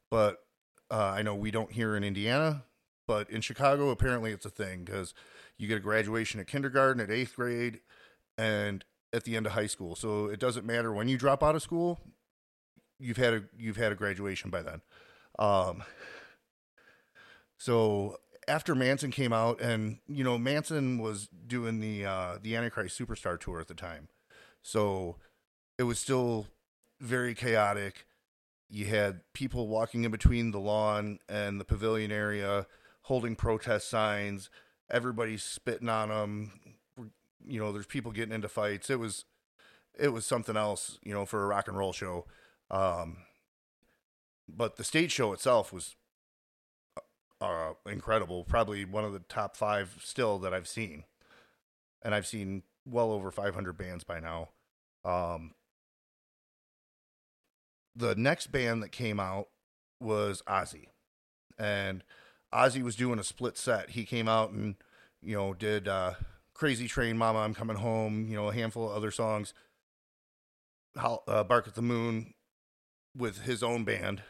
but 0.10 0.44
uh, 0.92 1.14
I 1.16 1.24
know 1.24 1.36
we 1.36 1.52
don't 1.52 1.72
here 1.72 1.96
in 1.96 2.04
Indiana. 2.04 2.64
But 3.08 3.30
in 3.30 3.42
Chicago, 3.42 3.90
apparently 3.90 4.32
it's 4.32 4.46
a 4.46 4.50
thing 4.50 4.84
because 4.84 5.14
you 5.58 5.68
get 5.68 5.78
a 5.78 5.82
graduation 5.82 6.40
at 6.40 6.48
kindergarten, 6.48 7.02
at 7.02 7.12
eighth 7.12 7.36
grade, 7.36 7.80
and 8.38 8.84
at 9.14 9.24
the 9.24 9.36
end 9.36 9.46
of 9.46 9.54
high 9.54 9.68
school. 9.68 9.96
So 9.96 10.26
it 10.28 10.40
doesn't 10.40 10.66
matter 10.66 10.94
when 10.94 11.08
you 11.08 11.18
drop 11.18 11.44
out 11.44 11.56
of 11.56 11.62
school. 11.62 12.00
You've 13.00 13.18
had 13.18 13.34
a 13.34 13.44
you've 13.58 13.78
had 13.78 13.92
a 13.92 13.96
graduation 13.96 14.50
by 14.50 14.62
then. 14.62 14.82
Um, 15.38 15.84
so 17.58 18.18
after 18.48 18.76
Manson 18.76 19.12
came 19.12 19.34
out, 19.34 19.60
and 19.62 20.00
you 20.08 20.24
know 20.24 20.38
Manson 20.38 21.00
was 21.00 21.28
doing 21.28 21.80
the 21.80 22.06
uh, 22.06 22.38
the 22.42 22.56
Antichrist 22.56 23.00
Superstar 23.00 23.40
tour 23.40 23.60
at 23.60 23.68
the 23.68 23.74
time, 23.74 24.10
so 24.62 25.18
it 25.78 25.84
was 25.84 26.00
still 26.00 26.48
very 27.00 27.34
chaotic. 27.34 28.06
You 28.70 28.86
had 28.86 29.22
people 29.34 29.68
walking 29.68 30.04
in 30.04 30.12
between 30.12 30.52
the 30.52 30.60
lawn 30.60 31.20
and 31.30 31.60
the 31.60 31.66
pavilion 31.66 32.12
area, 32.12 32.66
holding 33.04 33.36
protest 33.36 33.90
signs. 33.90 34.50
Everybody's 34.90 35.44
spitting 35.44 35.90
on 35.90 36.10
them. 36.10 36.52
You 37.46 37.60
know, 37.60 37.72
there's 37.72 37.86
people 37.86 38.12
getting 38.12 38.34
into 38.34 38.48
fights. 38.48 38.90
It 38.90 39.00
was, 39.00 39.26
it 39.98 40.10
was 40.10 40.26
something 40.26 40.58
else. 40.58 41.00
You 41.04 41.14
know, 41.14 41.26
for 41.26 41.44
a 41.44 41.48
rock 41.48 41.68
and 41.68 41.78
roll 41.78 41.94
show. 41.94 42.26
Um, 42.70 43.18
but 44.48 44.78
the 44.78 44.84
stage 44.84 45.12
show 45.12 45.34
itself 45.34 45.74
was 45.74 45.96
uh, 47.42 47.74
incredible. 47.86 48.44
Probably 48.44 48.86
one 48.86 49.04
of 49.04 49.14
the 49.14 49.20
top 49.20 49.56
five 49.56 49.98
still 50.02 50.40
that 50.40 50.54
I've 50.54 50.68
seen, 50.68 51.04
and 52.02 52.14
I've 52.14 52.28
seen 52.28 52.64
well 52.86 53.12
over 53.12 53.32
500 53.32 53.78
bands 53.78 54.04
by 54.04 54.20
now. 54.20 54.50
Um, 55.04 55.54
the 57.96 58.16
next 58.16 58.48
band 58.48 58.84
that 58.84 58.92
came 58.92 59.20
out 59.20 59.48
was 60.00 60.42
Ozzy, 60.48 60.88
and 61.58 62.04
Ozzy 62.56 62.82
was 62.82 62.96
doing 62.96 63.20
a 63.20 63.24
split 63.24 63.58
set. 63.58 63.92
He 63.92 64.06
came 64.06 64.30
out 64.30 64.52
and 64.52 64.76
you 65.22 65.36
know 65.36 65.54
did 65.54 65.88
uh, 65.88 66.14
"Crazy 66.54 66.88
Train," 66.88 67.18
"Mama, 67.18 67.40
I'm 67.40 67.54
Coming 67.54 67.78
Home," 67.78 68.28
you 68.30 68.36
know 68.36 68.50
a 68.50 68.54
handful 68.54 68.90
of 68.90 68.96
other 68.96 69.12
songs. 69.12 69.54
How, 70.96 71.24
uh, 71.28 71.44
"Bark 71.44 71.68
at 71.68 71.76
the 71.76 71.82
Moon" 71.82 72.34
with 73.16 73.42
his 73.42 73.62
own 73.62 73.84
band, 73.84 74.24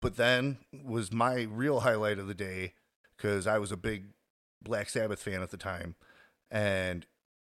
but 0.00 0.16
then 0.16 0.58
was 0.72 1.12
my 1.12 1.42
real 1.42 1.80
highlight 1.80 2.18
of 2.18 2.28
the 2.28 2.34
day 2.34 2.74
because 3.16 3.46
I 3.46 3.58
was 3.58 3.72
a 3.72 3.76
big 3.76 4.06
Black 4.62 4.88
Sabbath 4.88 5.20
fan 5.20 5.42
at 5.42 5.50
the 5.50 5.56
time, 5.56 5.96
and 6.50 7.06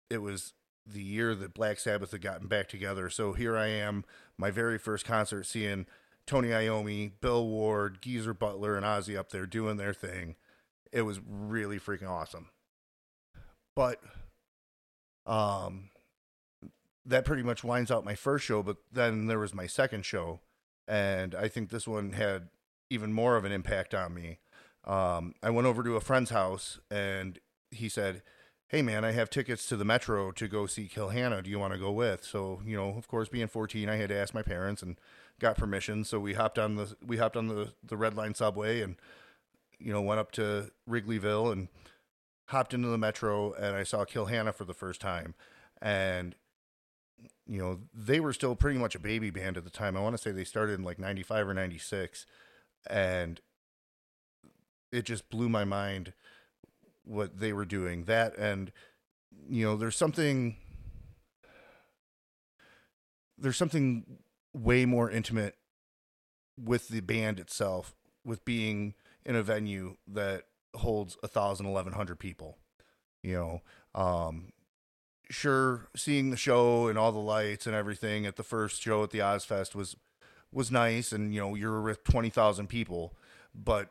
it 0.08 0.18
was 0.18 0.54
the 0.84 1.02
year 1.02 1.36
that 1.36 1.54
Black 1.54 1.78
Sabbath 1.78 2.10
had 2.10 2.22
gotten 2.22 2.48
back 2.48 2.68
together. 2.68 3.08
So 3.10 3.32
here 3.32 3.56
I 3.56 3.68
am, 3.68 4.04
my 4.36 4.50
very 4.50 4.78
first 4.78 5.04
concert, 5.04 5.46
seeing 5.46 5.86
Tony 6.26 6.48
Iommi, 6.48 7.12
Bill 7.20 7.46
Ward, 7.46 7.98
Geezer 8.00 8.34
Butler, 8.34 8.76
and 8.76 8.84
Ozzy 8.84 9.16
up 9.16 9.30
there 9.30 9.46
doing 9.46 9.76
their 9.76 9.94
thing. 9.94 10.36
It 10.92 11.02
was 11.02 11.20
really 11.26 11.78
freaking 11.78 12.08
awesome. 12.08 12.50
But 13.74 14.00
um, 15.26 15.90
that 17.04 17.24
pretty 17.24 17.42
much 17.42 17.64
winds 17.64 17.90
out 17.90 18.04
my 18.04 18.14
first 18.14 18.44
show. 18.44 18.62
But 18.62 18.76
then 18.92 19.26
there 19.26 19.38
was 19.38 19.54
my 19.54 19.66
second 19.66 20.04
show, 20.04 20.40
and 20.86 21.34
I 21.34 21.48
think 21.48 21.70
this 21.70 21.86
one 21.86 22.12
had 22.12 22.48
even 22.90 23.12
more 23.12 23.36
of 23.36 23.44
an 23.44 23.52
impact 23.52 23.94
on 23.94 24.14
me. 24.14 24.38
Um, 24.84 25.34
I 25.42 25.50
went 25.50 25.66
over 25.66 25.82
to 25.82 25.96
a 25.96 26.00
friend's 26.00 26.30
house, 26.30 26.80
and 26.90 27.38
he 27.70 27.88
said, 27.88 28.22
"Hey, 28.70 28.82
man, 28.82 29.04
I 29.04 29.12
have 29.12 29.30
tickets 29.30 29.66
to 29.66 29.76
the 29.76 29.84
Metro 29.84 30.32
to 30.32 30.48
go 30.48 30.66
see 30.66 30.86
Kill 30.88 31.10
Hannah. 31.10 31.42
Do 31.42 31.50
you 31.50 31.58
want 31.58 31.72
to 31.72 31.78
go 31.78 31.92
with?" 31.92 32.24
So, 32.24 32.60
you 32.64 32.76
know, 32.76 32.90
of 32.96 33.08
course, 33.08 33.28
being 33.28 33.48
14, 33.48 33.88
I 33.88 33.96
had 33.96 34.08
to 34.10 34.16
ask 34.16 34.34
my 34.34 34.42
parents 34.42 34.82
and 34.82 34.98
got 35.38 35.56
permission. 35.56 36.04
So 36.04 36.20
we 36.20 36.34
hopped 36.34 36.58
on 36.58 36.76
the 36.76 36.96
we 37.04 37.18
hopped 37.18 37.36
on 37.36 37.48
the 37.48 37.74
the 37.82 37.96
Red 37.96 38.14
Line 38.14 38.34
subway 38.34 38.80
and 38.80 38.96
you 39.78 39.92
know 39.92 40.02
went 40.02 40.20
up 40.20 40.32
to 40.32 40.70
Wrigleyville 40.88 41.52
and 41.52 41.68
hopped 42.46 42.74
into 42.74 42.88
the 42.88 42.98
Metro, 42.98 43.52
and 43.52 43.76
I 43.76 43.84
saw 43.84 44.04
Kill 44.04 44.26
Hannah 44.26 44.52
for 44.52 44.64
the 44.64 44.74
first 44.74 45.00
time, 45.00 45.34
and 45.80 46.34
you 47.46 47.58
know, 47.58 47.80
they 47.92 48.20
were 48.20 48.32
still 48.32 48.54
pretty 48.54 48.78
much 48.78 48.94
a 48.94 49.00
baby 49.00 49.30
band 49.30 49.56
at 49.56 49.64
the 49.64 49.70
time. 49.70 49.96
I 49.96 50.00
want 50.00 50.16
to 50.16 50.22
say 50.22 50.30
they 50.30 50.44
started 50.44 50.78
in 50.78 50.84
like 50.84 50.98
95 50.98 51.48
or 51.48 51.54
96 51.54 52.26
and 52.88 53.40
it 54.92 55.04
just 55.04 55.28
blew 55.30 55.48
my 55.48 55.64
mind 55.64 56.12
what 57.10 57.40
they 57.40 57.52
were 57.52 57.64
doing. 57.64 58.04
That 58.04 58.36
and 58.38 58.72
you 59.48 59.64
know, 59.64 59.76
there's 59.76 59.96
something 59.96 60.56
there's 63.36 63.56
something 63.56 64.18
way 64.54 64.84
more 64.84 65.10
intimate 65.10 65.56
with 66.58 66.88
the 66.88 67.00
band 67.00 67.40
itself, 67.40 67.94
with 68.24 68.44
being 68.44 68.94
in 69.24 69.34
a 69.34 69.42
venue 69.42 69.96
that 70.06 70.44
holds 70.74 71.16
a 71.22 71.28
thousand, 71.28 71.66
eleven 71.66 71.92
hundred 71.92 72.18
people. 72.18 72.58
You 73.22 73.34
know, 73.34 74.00
um, 74.00 74.52
sure, 75.30 75.88
seeing 75.96 76.30
the 76.30 76.36
show 76.36 76.86
and 76.86 76.98
all 76.98 77.12
the 77.12 77.18
lights 77.18 77.66
and 77.66 77.74
everything 77.74 78.24
at 78.24 78.36
the 78.36 78.42
first 78.42 78.80
show 78.80 79.02
at 79.02 79.10
the 79.10 79.18
Ozzfest 79.18 79.74
was 79.74 79.96
was 80.52 80.70
nice, 80.70 81.10
and 81.10 81.34
you 81.34 81.40
know 81.40 81.54
you 81.56 81.68
were 81.68 81.82
with 81.82 82.04
twenty 82.04 82.30
thousand 82.30 82.68
people, 82.68 83.16
but 83.52 83.90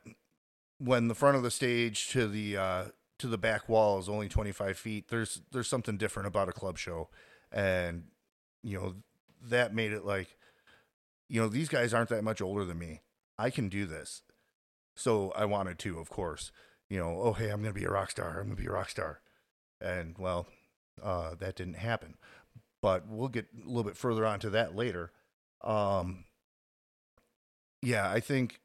when 0.78 1.10
the 1.10 1.16
front 1.16 1.36
of 1.36 1.44
the 1.44 1.52
stage 1.52 2.08
to 2.10 2.26
the 2.28 2.56
uh, 2.56 2.86
to 3.20 3.28
the 3.28 3.38
back 3.38 3.70
wall 3.70 4.00
is 4.00 4.10
only 4.10 4.28
twenty 4.28 4.52
five 4.52 4.78
feet, 4.78 5.10
there's 5.10 5.42
there's 5.52 5.68
something 5.68 5.98
different 5.98 6.28
about 6.28 6.50
a 6.50 6.54
club 6.54 6.78
show, 6.78 7.10
and 7.52 8.06
you 8.64 8.78
know 8.80 8.96
that 9.42 9.74
made 9.74 9.92
it 9.92 10.04
like, 10.04 10.38
you 11.30 11.40
know 11.40 11.48
these 11.48 11.70
guys 11.70 11.94
aren't 11.94 12.10
that 12.10 12.24
much 12.24 12.42
older 12.42 12.66
than 12.66 12.80
me. 12.80 13.02
I 13.38 13.50
can 13.50 13.70
do 13.70 13.86
this, 13.86 14.22
so 14.96 15.32
I 15.36 15.46
wanted 15.46 15.80
to, 15.80 16.00
of 16.00 16.10
course. 16.10 16.52
You 16.90 16.98
know, 16.98 17.20
oh 17.22 17.34
hey, 17.34 17.50
I'm 17.50 17.62
gonna 17.62 17.74
be 17.74 17.86
a 17.86 17.92
rock 17.92 18.12
star. 18.12 18.40
I'm 18.40 18.48
gonna 18.48 18.56
be 18.56 18.66
a 18.66 18.72
rock 18.72 18.90
star, 18.90 19.22
and 19.80 20.16
well, 20.18 20.48
uh, 21.02 21.36
that 21.36 21.56
didn't 21.56 21.76
happen. 21.76 22.16
But 22.82 23.08
we'll 23.08 23.28
get 23.28 23.48
a 23.54 23.68
little 23.68 23.84
bit 23.84 23.98
further 23.98 24.26
onto 24.26 24.50
that 24.52 24.76
later. 24.76 25.12
Um, 25.62 26.24
yeah, 27.82 28.10
I 28.10 28.22
think 28.22 28.62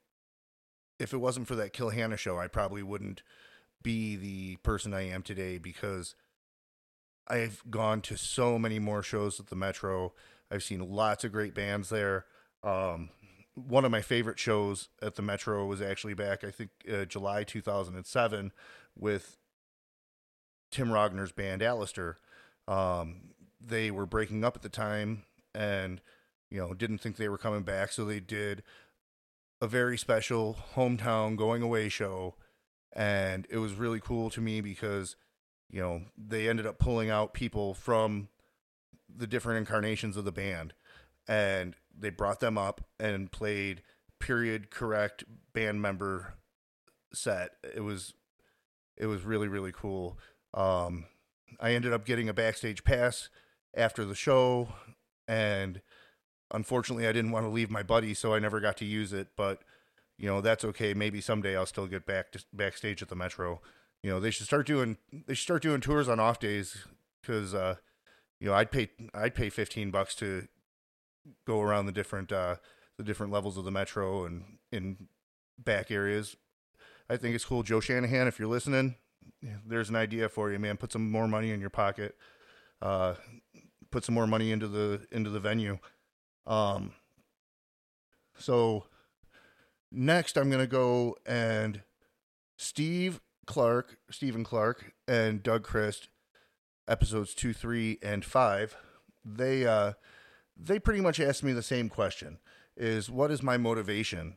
if 0.99 1.12
it 1.12 1.18
wasn't 1.18 1.49
for 1.49 1.56
that 1.56 1.73
Kill 1.73 1.90
Hannah 1.90 2.16
show, 2.16 2.38
I 2.38 2.46
probably 2.46 2.82
wouldn't 2.82 3.23
be 3.85 4.17
the 4.17 4.57
person 4.57 4.93
I 4.93 5.03
am 5.03 5.23
today 5.23 5.59
because 5.59 6.17
I've 7.29 7.62
gone 7.71 8.00
to 8.03 8.17
so 8.17 8.59
many 8.59 8.81
more 8.81 9.05
shows 9.05 9.38
at 9.38 9.47
the 9.47 9.57
Metro. 9.57 10.12
I've 10.50 10.64
seen 10.64 10.81
lots 10.81 11.23
of 11.23 11.31
great 11.31 11.55
bands 11.55 11.91
there. 11.91 12.26
Um, 12.64 13.11
one 13.55 13.85
of 13.85 13.93
my 13.93 14.03
favorite 14.03 14.38
shows 14.38 14.88
at 15.00 15.14
the 15.14 15.23
Metro 15.23 15.64
was 15.67 15.81
actually 15.81 16.14
back, 16.14 16.43
I 16.43 16.50
think, 16.50 16.71
uh, 16.93 17.05
July 17.05 17.45
2007 17.45 18.53
with 18.99 19.38
Tim 20.73 20.88
Rogner's 20.88 21.33
band, 21.33 21.62
Alistair. 21.62 22.19
Um, 22.67 23.31
they 23.61 23.91
were 23.91 24.07
breaking 24.07 24.45
up 24.45 24.57
at 24.57 24.62
the 24.62 24.69
time 24.69 25.23
and, 25.55 26.00
you 26.50 26.59
know, 26.59 26.75
didn't 26.75 26.99
think 26.99 27.17
they 27.17 27.29
were 27.29 27.38
coming 27.38 27.62
back. 27.62 27.93
So 27.93 28.05
they 28.05 28.21
did 28.21 28.64
a 29.61 29.69
very 29.69 29.97
special 29.97 30.59
hometown 30.75 31.37
going 31.37 31.62
away 31.62 31.88
show. 31.88 32.35
And 32.95 33.47
it 33.51 33.59
was 33.59 33.75
really 33.75 34.01
cool 34.01 34.31
to 34.31 34.41
me 34.41 34.61
because, 34.61 35.17
you 35.69 35.81
know, 35.81 36.03
they 36.17 36.49
ended 36.49 36.67
up 36.67 36.79
pulling 36.79 37.11
out 37.11 37.35
people 37.35 37.75
from 37.75 38.29
the 39.15 39.27
different 39.27 39.59
incarnations 39.59 40.17
of 40.17 40.25
the 40.25 40.33
band 40.33 40.73
and 41.27 41.75
they 41.97 42.11
brought 42.11 42.41
them 42.41 42.59
up 42.59 42.83
and 42.99 43.31
played 43.31 43.83
period 44.19 44.71
correct 44.71 45.25
band 45.53 45.81
member 45.81 46.35
set. 47.13 47.53
It 47.75 47.81
was 47.81 48.15
it 48.97 49.07
was 49.07 49.23
really 49.23 49.49
really 49.49 49.73
cool. 49.73 50.19
Um, 50.53 51.07
I 51.61 51.73
ended 51.73 51.93
up 51.93 52.05
getting 52.05 52.29
a 52.29 52.35
backstage 52.35 52.85
pass 52.85 53.29
after 53.77 54.05
the 54.05 54.15
show, 54.15 54.69
and 55.27 55.81
unfortunately, 56.51 57.07
I 57.07 57.13
didn't 57.13 57.33
want 57.33 57.47
to 57.47 57.51
leave 57.51 57.71
my 57.71 57.83
buddy, 57.83 58.15
so 58.15 58.35
I 58.35 58.39
never 58.39 58.61
got 58.61 58.77
to 58.79 58.85
use 58.85 59.13
it. 59.13 59.29
But 59.37 59.63
you 60.18 60.26
know, 60.26 60.40
that's 60.40 60.64
okay. 60.64 60.94
Maybe 60.94 61.21
someday 61.21 61.56
I'll 61.56 61.66
still 61.66 61.87
get 61.87 62.06
back 62.06 62.33
to 62.33 62.44
backstage 62.52 63.02
at 63.02 63.09
the 63.09 63.16
Metro. 63.16 63.61
you 64.02 64.11
know, 64.11 64.21
they 64.21 64.30
should 64.30 64.47
start 64.47 64.66
doing 64.66 64.97
they 65.11 65.35
should 65.35 65.44
start 65.44 65.62
doing 65.62 65.80
tours 65.80 66.09
on 66.09 66.21
off 66.21 66.38
days 66.38 66.87
because 67.21 67.54
uh, 67.54 67.76
you 68.40 68.49
know 68.49 68.54
I'd 68.54 68.71
pay 68.71 68.90
I'd 69.14 69.35
pay 69.35 69.50
fifteen 69.50 69.90
bucks 69.90 70.14
to 70.16 70.47
go 71.47 71.61
around 71.61 71.87
the 71.87 71.92
different 71.92 72.30
uh, 72.33 72.56
the 72.99 73.04
different 73.04 73.33
levels 73.33 73.56
of 73.56 73.64
the 73.64 73.71
metro 73.71 74.25
and 74.25 74.59
in 74.71 75.09
back 75.59 75.90
areas. 75.90 76.37
I 77.09 77.16
think 77.16 77.35
it's 77.35 77.44
cool, 77.44 77.62
Joe 77.62 77.80
Shanahan. 77.80 78.28
If 78.28 78.38
you're 78.38 78.49
listening, 78.49 78.97
there's 79.66 79.90
an 79.90 79.97
idea 79.97 80.28
for 80.28 80.50
you, 80.50 80.59
man. 80.59 80.76
Put 80.76 80.92
some 80.92 81.11
more 81.11 81.28
money 81.28 81.50
in 81.50 81.61
your 81.61 81.71
pocket. 81.71 82.16
Uh, 82.80 83.14
put 83.90 84.04
some 84.04 84.14
more 84.14 84.26
money 84.26 84.52
into 84.52 84.68
the 84.68 85.06
into 85.11 85.30
the 85.30 85.40
venue. 85.40 85.78
Um, 86.47 86.92
so 88.37 88.87
next, 89.95 90.37
I'm 90.37 90.51
gonna 90.51 90.67
go 90.67 91.17
and 91.27 91.83
Steve 92.59 93.21
Clark, 93.47 93.99
Stephen 94.11 94.45
Clark, 94.45 94.93
and 95.07 95.43
Doug 95.43 95.65
Christ, 95.65 96.09
episodes 96.89 97.35
two, 97.35 97.53
three, 97.53 97.99
and 98.03 98.25
five. 98.25 98.77
They 99.25 99.67
uh, 99.67 99.93
they 100.57 100.79
pretty 100.79 101.01
much 101.01 101.21
asked 101.21 101.43
me 101.43 101.53
the 101.53 101.63
same 101.63 101.89
question: 101.89 102.39
Is 102.77 103.11
what 103.11 103.31
is 103.31 103.43
my 103.43 103.57
motivation 103.57 104.37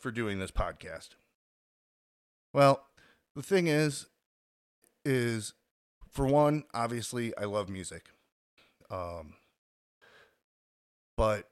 for 0.00 0.10
doing 0.10 0.38
this 0.38 0.50
podcast? 0.50 1.10
Well, 2.52 2.86
the 3.34 3.42
thing 3.42 3.66
is, 3.66 4.06
is 5.04 5.54
for 6.10 6.26
one, 6.26 6.64
obviously, 6.74 7.36
I 7.36 7.44
love 7.44 7.68
music. 7.68 8.10
Um, 8.90 9.34
but 11.16 11.48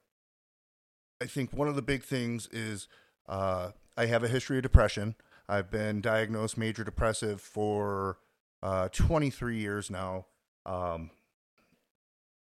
I 1.23 1.27
think 1.27 1.53
one 1.53 1.69
of 1.69 1.77
the 1.77 1.83
big 1.83 2.03
things 2.03 2.49
is 2.53 2.87
uh, 3.31 3.71
I 3.97 4.07
have 4.07 4.25
a 4.25 4.29
history 4.29 4.57
of 4.59 4.63
depression. 4.65 5.15
I've 5.49 5.71
been 5.71 6.01
diagnosed 6.01 6.59
major 6.59 6.85
depressive 6.85 7.41
for 7.41 8.19
uh, 8.63 8.89
23 8.89 9.57
years 9.57 9.91
now. 9.91 10.27
Um, 10.67 11.11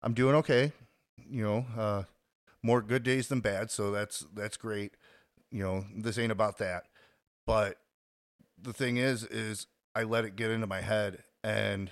I'm 0.04 0.14
doing 0.14 0.36
okay, 0.36 0.74
you 1.18 1.44
know, 1.44 1.66
uh, 1.78 2.04
more 2.62 2.82
good 2.82 3.04
days 3.04 3.30
than 3.30 3.40
bad, 3.40 3.72
so 3.72 3.92
that's 3.92 4.26
that's 4.34 4.58
great. 4.58 4.96
You 5.52 5.64
know, 5.64 5.86
this 5.96 6.18
ain't 6.18 6.32
about 6.32 6.58
that. 6.58 6.84
But 7.48 7.78
the 8.62 8.74
thing 8.74 8.98
is, 8.98 9.24
is 9.24 9.68
I 9.96 10.04
let 10.04 10.26
it 10.26 10.36
get 10.36 10.52
into 10.52 10.68
my 10.68 10.82
head, 10.82 11.24
and 11.44 11.92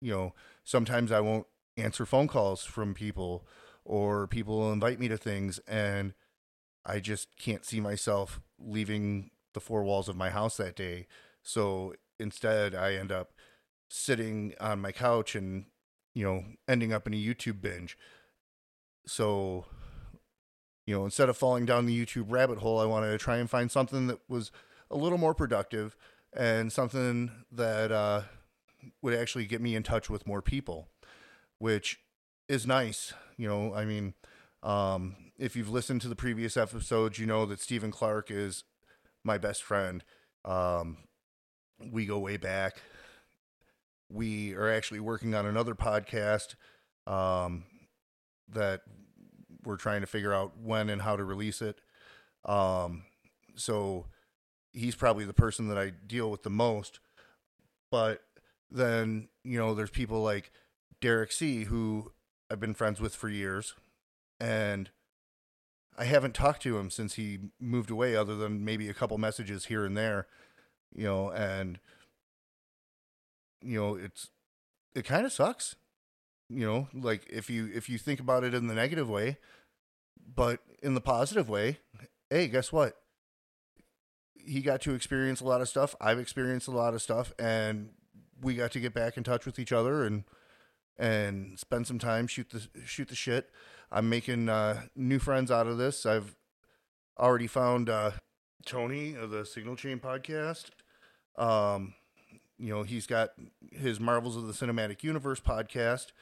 you 0.00 0.12
know, 0.12 0.34
sometimes 0.64 1.12
I 1.12 1.20
won't 1.20 1.46
answer 1.76 2.06
phone 2.06 2.28
calls 2.28 2.64
from 2.64 2.94
people, 2.94 3.46
or 3.84 4.26
people 4.26 4.58
will 4.58 4.72
invite 4.72 4.98
me 4.98 5.08
to 5.08 5.18
things, 5.18 5.58
and 5.68 6.14
I 6.84 7.00
just 7.00 7.36
can't 7.36 7.64
see 7.64 7.80
myself 7.80 8.40
leaving 8.58 9.30
the 9.54 9.60
four 9.60 9.82
walls 9.82 10.08
of 10.08 10.16
my 10.16 10.30
house 10.30 10.56
that 10.56 10.76
day. 10.76 11.06
So 11.42 11.94
instead, 12.18 12.74
I 12.74 12.94
end 12.94 13.12
up 13.12 13.32
sitting 13.88 14.54
on 14.60 14.80
my 14.80 14.92
couch 14.92 15.34
and, 15.34 15.66
you 16.14 16.24
know, 16.24 16.44
ending 16.68 16.92
up 16.92 17.06
in 17.06 17.14
a 17.14 17.16
YouTube 17.16 17.60
binge. 17.60 17.98
So, 19.06 19.66
you 20.86 20.94
know, 20.94 21.04
instead 21.04 21.28
of 21.28 21.36
falling 21.36 21.66
down 21.66 21.86
the 21.86 22.06
YouTube 22.06 22.26
rabbit 22.28 22.58
hole, 22.58 22.78
I 22.78 22.84
wanted 22.84 23.10
to 23.10 23.18
try 23.18 23.38
and 23.38 23.50
find 23.50 23.70
something 23.70 24.06
that 24.06 24.20
was 24.28 24.52
a 24.90 24.96
little 24.96 25.18
more 25.18 25.34
productive 25.34 25.96
and 26.32 26.72
something 26.72 27.30
that 27.50 27.90
uh, 27.90 28.22
would 29.02 29.14
actually 29.14 29.46
get 29.46 29.60
me 29.60 29.74
in 29.74 29.82
touch 29.82 30.08
with 30.08 30.26
more 30.26 30.42
people, 30.42 30.88
which 31.58 32.00
is 32.48 32.66
nice. 32.66 33.12
You 33.36 33.48
know, 33.48 33.74
I 33.74 33.84
mean, 33.84 34.14
um, 34.62 35.16
if 35.40 35.56
you've 35.56 35.70
listened 35.70 36.02
to 36.02 36.08
the 36.08 36.14
previous 36.14 36.56
episodes, 36.56 37.18
you 37.18 37.24
know 37.24 37.46
that 37.46 37.60
Stephen 37.60 37.90
Clark 37.90 38.30
is 38.30 38.62
my 39.24 39.38
best 39.38 39.62
friend. 39.62 40.04
Um, 40.44 40.98
we 41.90 42.04
go 42.04 42.18
way 42.18 42.36
back. 42.36 42.76
We 44.10 44.54
are 44.54 44.70
actually 44.70 45.00
working 45.00 45.34
on 45.34 45.46
another 45.46 45.74
podcast 45.74 46.56
um, 47.06 47.64
that 48.50 48.82
we're 49.64 49.78
trying 49.78 50.02
to 50.02 50.06
figure 50.06 50.34
out 50.34 50.58
when 50.62 50.90
and 50.90 51.00
how 51.00 51.16
to 51.16 51.24
release 51.24 51.62
it. 51.62 51.80
Um, 52.44 53.04
so 53.56 54.06
he's 54.74 54.94
probably 54.94 55.24
the 55.24 55.32
person 55.32 55.68
that 55.68 55.78
I 55.78 55.90
deal 56.06 56.30
with 56.30 56.42
the 56.42 56.50
most. 56.50 57.00
But 57.90 58.20
then, 58.70 59.28
you 59.42 59.58
know, 59.58 59.74
there's 59.74 59.90
people 59.90 60.22
like 60.22 60.50
Derek 61.00 61.32
C., 61.32 61.64
who 61.64 62.12
I've 62.50 62.60
been 62.60 62.74
friends 62.74 63.00
with 63.00 63.14
for 63.14 63.30
years. 63.30 63.74
And 64.38 64.90
I 66.00 66.04
haven't 66.04 66.34
talked 66.34 66.62
to 66.62 66.78
him 66.78 66.88
since 66.88 67.16
he 67.16 67.38
moved 67.60 67.90
away, 67.90 68.16
other 68.16 68.34
than 68.34 68.64
maybe 68.64 68.88
a 68.88 68.94
couple 68.94 69.18
messages 69.18 69.66
here 69.66 69.84
and 69.84 69.94
there, 69.94 70.26
you 70.94 71.04
know, 71.04 71.30
and 71.30 71.78
you 73.60 73.78
know, 73.78 73.96
it's 73.96 74.30
it 74.94 75.04
kind 75.04 75.26
of 75.26 75.32
sucks, 75.32 75.76
you 76.48 76.66
know, 76.66 76.88
like 76.94 77.26
if 77.28 77.50
you 77.50 77.70
if 77.74 77.90
you 77.90 77.98
think 77.98 78.18
about 78.18 78.44
it 78.44 78.54
in 78.54 78.66
the 78.66 78.74
negative 78.74 79.10
way, 79.10 79.36
but 80.34 80.60
in 80.82 80.94
the 80.94 81.02
positive 81.02 81.50
way, 81.50 81.80
hey, 82.30 82.48
guess 82.48 82.72
what? 82.72 82.96
He 84.34 84.62
got 84.62 84.80
to 84.80 84.94
experience 84.94 85.42
a 85.42 85.46
lot 85.46 85.60
of 85.60 85.68
stuff. 85.68 85.94
I've 86.00 86.18
experienced 86.18 86.66
a 86.66 86.70
lot 86.70 86.94
of 86.94 87.02
stuff, 87.02 87.34
and 87.38 87.90
we 88.40 88.54
got 88.54 88.72
to 88.72 88.80
get 88.80 88.94
back 88.94 89.18
in 89.18 89.22
touch 89.22 89.44
with 89.44 89.58
each 89.58 89.70
other 89.70 90.02
and 90.02 90.24
and 91.00 91.58
spend 91.58 91.88
some 91.88 91.98
time 91.98 92.28
shoot 92.28 92.50
the 92.50 92.68
shoot 92.84 93.08
the 93.08 93.16
shit 93.16 93.50
I'm 93.92 94.08
making 94.08 94.48
uh, 94.48 94.82
new 94.94 95.18
friends 95.18 95.50
out 95.50 95.66
of 95.66 95.78
this. 95.78 96.06
I've 96.06 96.36
already 97.18 97.48
found 97.48 97.90
uh, 97.90 98.12
Tony 98.64 99.14
of 99.14 99.30
the 99.30 99.44
Signal 99.44 99.76
Chain 99.76 99.98
podcast. 99.98 100.66
Um, 101.36 101.94
you 102.58 102.72
know, 102.72 102.82
he's 102.84 103.06
got 103.06 103.30
his 103.72 103.98
Marvels 103.98 104.36
of 104.36 104.46
the 104.46 104.52
Cinematic 104.52 105.02
Universe 105.02 105.40
podcast, 105.40 106.12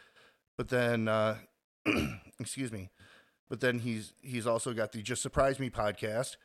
but 0.56 0.68
then, 0.68 1.08
uh, 1.08 1.36
excuse 2.40 2.72
me, 2.72 2.90
but 3.50 3.60
then 3.60 3.80
he's 3.80 4.12
he's 4.22 4.46
also 4.46 4.72
got 4.72 4.92
the 4.92 5.02
Just 5.02 5.20
Surprise 5.20 5.58
Me 5.58 5.68
podcast, 5.68 6.36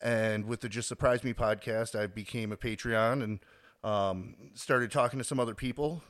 and 0.00 0.46
with 0.46 0.60
the 0.60 0.68
Just 0.68 0.88
Surprise 0.88 1.22
Me 1.22 1.32
podcast, 1.34 1.98
I 1.98 2.06
became 2.08 2.50
a 2.50 2.56
Patreon 2.56 3.22
and 3.22 3.40
um, 3.84 4.34
started 4.54 4.90
talking 4.90 5.18
to 5.18 5.24
some 5.24 5.38
other 5.38 5.54
people 5.54 6.02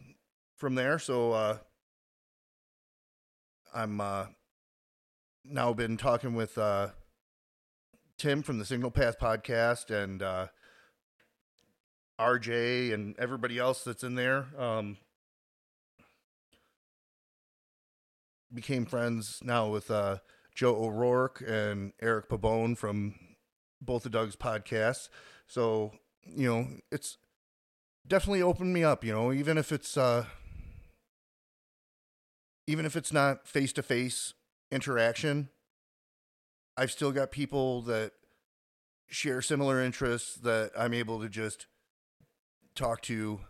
from 0.65 0.77
there. 0.77 0.99
So 0.99 1.33
uh, 1.33 1.59
I'm 3.75 4.01
uh, 4.01 4.29
now 5.45 5.75
been 5.75 5.99
talking 5.99 6.35
with 6.35 6.57
uh, 6.57 6.89
Tim 8.17 8.43
from 8.43 8.59
the 8.59 8.65
Signal 8.65 8.91
Path 8.91 9.19
podcast 9.21 9.91
and 9.91 10.23
uh, 10.23 10.47
RJ 12.19 12.95
and 12.95 13.15
everybody 13.19 13.59
else 13.59 13.85
that's 13.85 14.03
in 14.03 14.15
there. 14.15 14.47
Um, 14.59 14.97
became 18.51 18.87
friends 18.87 19.41
now 19.43 19.69
with 19.69 19.91
uh, 19.91 20.17
Joe 20.55 20.83
O'Rourke 20.83 21.43
and 21.47 21.93
Eric 22.01 22.31
Pabone 22.31 22.75
from 22.79 23.17
both 23.83 24.07
of 24.07 24.13
Doug's 24.13 24.37
podcasts. 24.37 25.11
So, 25.47 25.93
you 26.25 26.49
know, 26.49 26.69
it's 26.91 27.19
definitely 28.09 28.41
opened 28.41 28.73
me 28.73 28.83
up, 28.83 29.05
you 29.05 29.13
know, 29.13 29.31
even 29.31 29.59
if 29.59 29.71
it's 29.71 29.99
uh 29.99 30.25
even 32.67 32.87
if 32.87 32.97
it's 32.97 33.13
not 33.13 33.47
face 33.47 33.73
to 33.75 33.83
face 33.83 34.35
interaction, 34.71 35.49
I've 36.77 36.91
still 36.91 37.13
got 37.13 37.31
people 37.31 37.83
that 37.83 38.13
share 39.09 39.43
similar 39.43 39.81
interests 39.81 40.35
that 40.37 40.73
I'm 40.77 40.95
able 40.95 41.21
to 41.21 41.29
just 41.29 41.67
talk 42.75 43.01
to, 43.03 43.41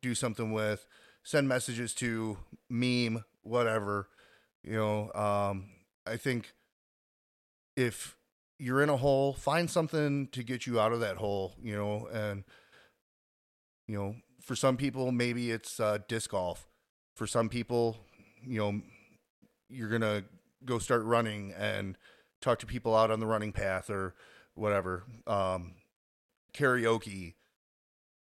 do 0.00 0.14
something 0.14 0.52
with, 0.52 0.86
send 1.22 1.48
messages 1.48 1.94
to, 1.94 2.38
meme, 2.68 3.24
whatever. 3.42 4.08
You 4.64 4.76
know, 4.76 5.12
um, 5.12 5.66
I 6.06 6.16
think 6.16 6.52
if 7.76 8.16
you're 8.58 8.82
in 8.82 8.88
a 8.88 8.96
hole, 8.96 9.32
find 9.32 9.70
something 9.70 10.28
to 10.28 10.42
get 10.42 10.66
you 10.66 10.80
out 10.80 10.92
of 10.92 11.00
that 11.00 11.16
hole, 11.16 11.54
you 11.62 11.76
know, 11.76 12.08
and, 12.12 12.44
you 13.86 13.96
know, 13.96 14.16
for 14.40 14.56
some 14.56 14.76
people, 14.76 15.12
maybe 15.12 15.50
it's 15.50 15.78
uh, 15.78 15.98
disc 16.08 16.30
golf. 16.30 16.68
For 17.14 17.26
some 17.26 17.48
people, 17.48 17.98
you 18.46 18.58
know, 18.58 18.80
you're 19.68 19.88
going 19.88 20.02
to 20.02 20.24
go 20.64 20.78
start 20.78 21.04
running 21.04 21.52
and 21.56 21.96
talk 22.40 22.58
to 22.60 22.66
people 22.66 22.94
out 22.94 23.10
on 23.10 23.20
the 23.20 23.26
running 23.26 23.52
path 23.52 23.90
or 23.90 24.14
whatever. 24.54 25.04
Um, 25.26 25.74
karaoke, 26.54 27.34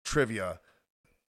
trivia, 0.03 0.59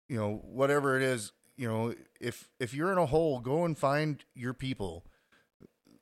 you 0.09 0.17
know, 0.17 0.43
whatever 0.45 0.97
it 0.97 1.03
is, 1.03 1.33
you 1.57 1.69
know, 1.69 1.95
if 2.21 2.49
if 2.59 2.73
you're 2.73 2.91
in 2.91 2.99
a 2.99 3.07
hole, 3.07 3.41
go 3.41 3.65
and 3.65 3.77
find 3.77 4.25
your 4.35 4.55
people. 4.55 5.05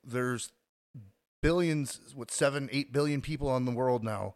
There's 0.03 0.51
billions, 1.41 1.99
what 2.15 2.31
seven, 2.31 2.69
eight 2.71 2.93
billion 2.93 3.21
people 3.21 3.49
on 3.49 3.65
the 3.65 3.71
world 3.71 4.03
now. 4.03 4.35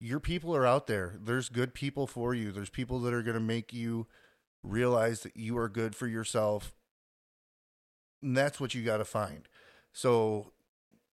Your 0.00 0.20
people 0.20 0.54
are 0.54 0.66
out 0.66 0.86
there. 0.86 1.14
There's 1.24 1.48
good 1.48 1.72
people 1.72 2.06
for 2.06 2.34
you. 2.34 2.52
There's 2.52 2.70
people 2.70 2.98
that 3.00 3.14
are 3.14 3.22
going 3.22 3.34
to 3.34 3.40
make 3.40 3.72
you 3.72 4.06
realize 4.62 5.20
that 5.20 5.36
you 5.36 5.56
are 5.56 5.68
good 5.68 5.94
for 5.94 6.06
yourself. 6.06 6.74
And 8.24 8.36
that's 8.36 8.60
what 8.60 8.74
you 8.74 8.82
got 8.82 8.98
to 8.98 9.04
find. 9.04 9.48
So, 9.92 10.52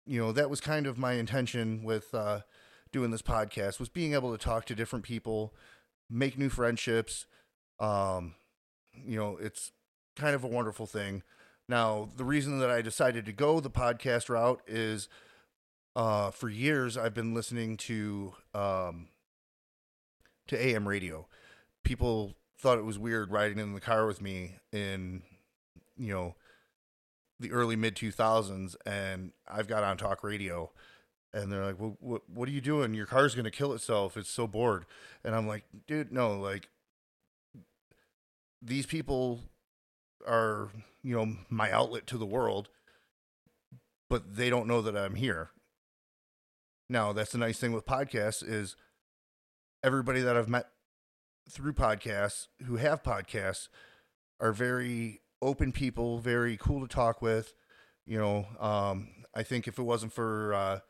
you 0.06 0.18
know, 0.20 0.32
that 0.32 0.50
was 0.50 0.60
kind 0.60 0.86
of 0.86 0.98
my 0.98 1.12
intention 1.14 1.84
with 1.84 2.14
uh, 2.14 2.40
doing 2.92 3.10
this 3.10 3.22
podcast 3.22 3.78
was 3.78 3.88
being 3.90 4.14
able 4.14 4.32
to 4.32 4.38
talk 4.38 4.64
to 4.66 4.74
different 4.74 5.04
people, 5.04 5.54
make 6.10 6.38
new 6.38 6.48
friendships, 6.48 7.26
Um, 7.80 8.34
you 8.94 9.16
know, 9.18 9.36
it's 9.40 9.72
kind 10.16 10.34
of 10.34 10.44
a 10.44 10.48
wonderful 10.48 10.86
thing. 10.86 11.22
Now, 11.68 12.08
the 12.16 12.24
reason 12.24 12.58
that 12.60 12.70
I 12.70 12.82
decided 12.82 13.26
to 13.26 13.32
go 13.32 13.60
the 13.60 13.70
podcast 13.70 14.28
route 14.28 14.62
is 14.66 15.08
uh, 15.96 16.30
for 16.30 16.48
years 16.48 16.96
I've 16.96 17.14
been 17.14 17.34
listening 17.34 17.76
to 17.78 18.34
um, 18.54 19.08
to 20.48 20.60
AM 20.60 20.88
radio. 20.88 21.26
People 21.84 22.34
thought 22.58 22.78
it 22.78 22.84
was 22.84 22.98
weird 22.98 23.30
riding 23.30 23.58
in 23.58 23.74
the 23.74 23.80
car 23.80 24.06
with 24.06 24.22
me 24.22 24.56
in 24.72 25.22
you 25.96 26.12
know 26.12 26.34
the 27.44 27.52
early 27.52 27.76
mid 27.76 27.94
2000s 27.94 28.74
and 28.87 29.33
I've 29.46 29.68
got 29.68 29.85
on 29.85 29.96
talk 29.96 30.24
radio 30.24 30.70
and 31.35 31.50
they're 31.50 31.64
like, 31.64 31.78
"Well, 31.78 31.96
what 32.00 32.22
what 32.30 32.48
are 32.48 32.52
you 32.52 32.61
doing? 32.61 32.94
Your 32.94 33.07
car's 33.07 33.35
going 33.35 33.44
to 33.44 33.50
kill 33.50 33.72
itself. 33.72 34.16
It's 34.16 34.30
so 34.30 34.46
bored." 34.46 34.87
And 35.24 35.35
I'm 35.35 35.46
like, 35.46 35.64
"Dude, 35.87 36.12
no, 36.12 36.38
like 36.38 36.70
these 38.62 38.87
people 38.87 39.40
are, 40.26 40.70
you 41.02 41.14
know, 41.14 41.37
my 41.50 41.70
outlet 41.70 42.07
to 42.09 42.18
the 42.18 42.24
world, 42.24 42.70
but 44.09 44.37
they 44.37 44.48
don't 44.48 44.68
know 44.68 44.80
that 44.80 44.96
I'm 44.96 45.16
here." 45.16 45.50
Now, 46.88 47.12
that's 47.12 47.33
the 47.33 47.38
nice 47.38 47.59
thing 47.59 47.72
with 47.72 47.85
podcasts 47.85 48.46
is 48.46 48.76
everybody 49.83 50.20
that 50.20 50.37
I've 50.37 50.48
met 50.48 50.68
through 51.50 51.72
podcasts 51.72 52.46
who 52.64 52.76
have 52.76 53.02
podcasts 53.02 53.68
are 54.40 54.52
very 54.52 55.20
open 55.44 55.72
people, 55.72 56.18
very 56.18 56.57
cool 56.57 56.80
to 56.80 56.92
talk 56.92 57.22
with. 57.22 57.52
You 58.07 58.18
know, 58.18 58.46
um, 58.59 59.09
I 59.35 59.42
think 59.42 59.68
if 59.68 59.78
it 59.78 59.83
wasn't 59.83 60.12
for 60.12 60.54
uh, 60.54 60.80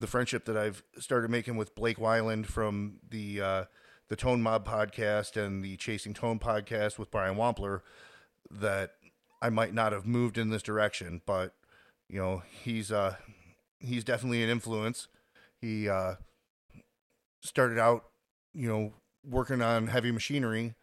the 0.00 0.06
friendship 0.06 0.44
that 0.44 0.56
I've 0.56 0.82
started 0.98 1.30
making 1.30 1.56
with 1.56 1.74
Blake 1.74 1.98
Wyland 1.98 2.46
from 2.46 2.98
the 3.08 3.40
uh, 3.40 3.64
the 4.08 4.16
Tone 4.16 4.42
Mob 4.42 4.66
podcast 4.66 5.36
and 5.36 5.64
the 5.64 5.76
Chasing 5.76 6.14
Tone 6.14 6.38
podcast 6.38 6.98
with 6.98 7.10
Brian 7.10 7.36
Wampler, 7.36 7.80
that 8.50 8.92
I 9.42 9.50
might 9.50 9.74
not 9.74 9.92
have 9.92 10.06
moved 10.06 10.38
in 10.38 10.50
this 10.50 10.62
direction. 10.62 11.22
But 11.26 11.54
you 12.08 12.20
know, 12.20 12.42
he's 12.62 12.92
uh, 12.92 13.16
he's 13.80 14.04
definitely 14.04 14.42
an 14.42 14.50
influence. 14.50 15.08
He 15.60 15.88
uh, 15.88 16.16
started 17.42 17.78
out, 17.78 18.04
you 18.54 18.68
know, 18.68 18.92
working 19.24 19.62
on 19.62 19.88
heavy 19.88 20.12
machinery, 20.12 20.74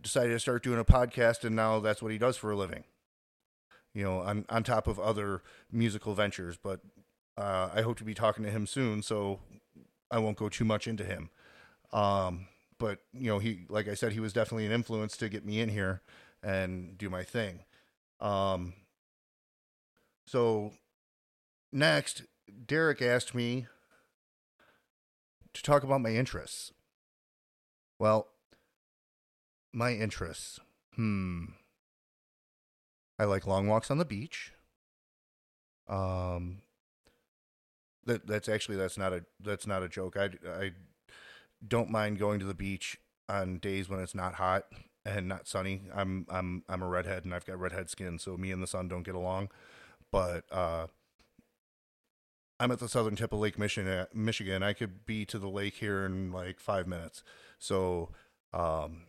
decided 0.00 0.32
to 0.32 0.40
start 0.40 0.62
doing 0.62 0.78
a 0.78 0.84
podcast, 0.84 1.44
and 1.44 1.54
now 1.54 1.80
that's 1.80 2.02
what 2.02 2.12
he 2.12 2.18
does 2.18 2.36
for 2.36 2.50
a 2.50 2.56
living. 2.56 2.84
You 3.94 4.04
know, 4.04 4.20
on 4.20 4.44
on 4.48 4.62
top 4.62 4.86
of 4.86 4.98
other 5.00 5.42
musical 5.70 6.14
ventures, 6.14 6.56
but 6.56 6.80
uh, 7.36 7.70
I 7.74 7.82
hope 7.82 7.98
to 7.98 8.04
be 8.04 8.14
talking 8.14 8.44
to 8.44 8.50
him 8.50 8.66
soon, 8.66 9.02
so 9.02 9.40
I 10.10 10.18
won't 10.18 10.36
go 10.36 10.48
too 10.48 10.64
much 10.64 10.86
into 10.86 11.04
him. 11.04 11.30
Um, 11.92 12.46
but 12.78 13.00
you 13.12 13.28
know, 13.28 13.38
he 13.38 13.66
like 13.68 13.88
I 13.88 13.94
said, 13.94 14.12
he 14.12 14.20
was 14.20 14.32
definitely 14.32 14.66
an 14.66 14.72
influence 14.72 15.16
to 15.18 15.28
get 15.28 15.44
me 15.44 15.60
in 15.60 15.68
here 15.68 16.02
and 16.42 16.96
do 16.96 17.10
my 17.10 17.22
thing. 17.24 17.60
Um, 18.20 18.74
so 20.26 20.72
next, 21.72 22.22
Derek 22.66 23.02
asked 23.02 23.34
me 23.34 23.66
to 25.52 25.62
talk 25.62 25.82
about 25.82 26.00
my 26.00 26.10
interests. 26.10 26.72
Well, 27.98 28.28
my 29.72 29.92
interests. 29.92 30.60
Hmm. 30.94 31.44
I 33.18 33.24
like 33.24 33.46
long 33.46 33.66
walks 33.66 33.90
on 33.90 33.98
the 33.98 34.04
beach. 34.04 34.52
Um, 35.88 36.62
that 38.06 38.26
that's 38.26 38.48
actually 38.48 38.76
that's 38.76 38.96
not 38.96 39.12
a 39.12 39.24
that's 39.40 39.66
not 39.66 39.82
a 39.82 39.88
joke. 39.88 40.16
I 40.16 40.30
I 40.46 40.70
don't 41.66 41.90
mind 41.90 42.18
going 42.18 42.40
to 42.40 42.46
the 42.46 42.54
beach 42.54 42.98
on 43.28 43.58
days 43.58 43.88
when 43.88 44.00
it's 44.00 44.14
not 44.14 44.34
hot 44.34 44.64
and 45.04 45.28
not 45.28 45.46
sunny. 45.46 45.82
I'm 45.94 46.26
I'm 46.30 46.64
I'm 46.68 46.82
a 46.82 46.88
redhead 46.88 47.24
and 47.24 47.34
I've 47.34 47.46
got 47.46 47.60
redhead 47.60 47.90
skin, 47.90 48.18
so 48.18 48.36
me 48.36 48.50
and 48.52 48.62
the 48.62 48.66
sun 48.66 48.88
don't 48.88 49.02
get 49.02 49.14
along. 49.14 49.50
But 50.10 50.44
uh, 50.50 50.86
I'm 52.58 52.70
at 52.70 52.78
the 52.78 52.88
southern 52.88 53.16
tip 53.16 53.32
of 53.32 53.38
Lake 53.38 53.58
Michigan. 53.58 54.06
Michigan. 54.14 54.62
I 54.62 54.72
could 54.72 55.06
be 55.06 55.24
to 55.26 55.38
the 55.38 55.48
lake 55.48 55.74
here 55.74 56.04
in 56.04 56.32
like 56.32 56.58
five 56.58 56.86
minutes. 56.86 57.22
So 57.58 58.10
um, 58.52 59.02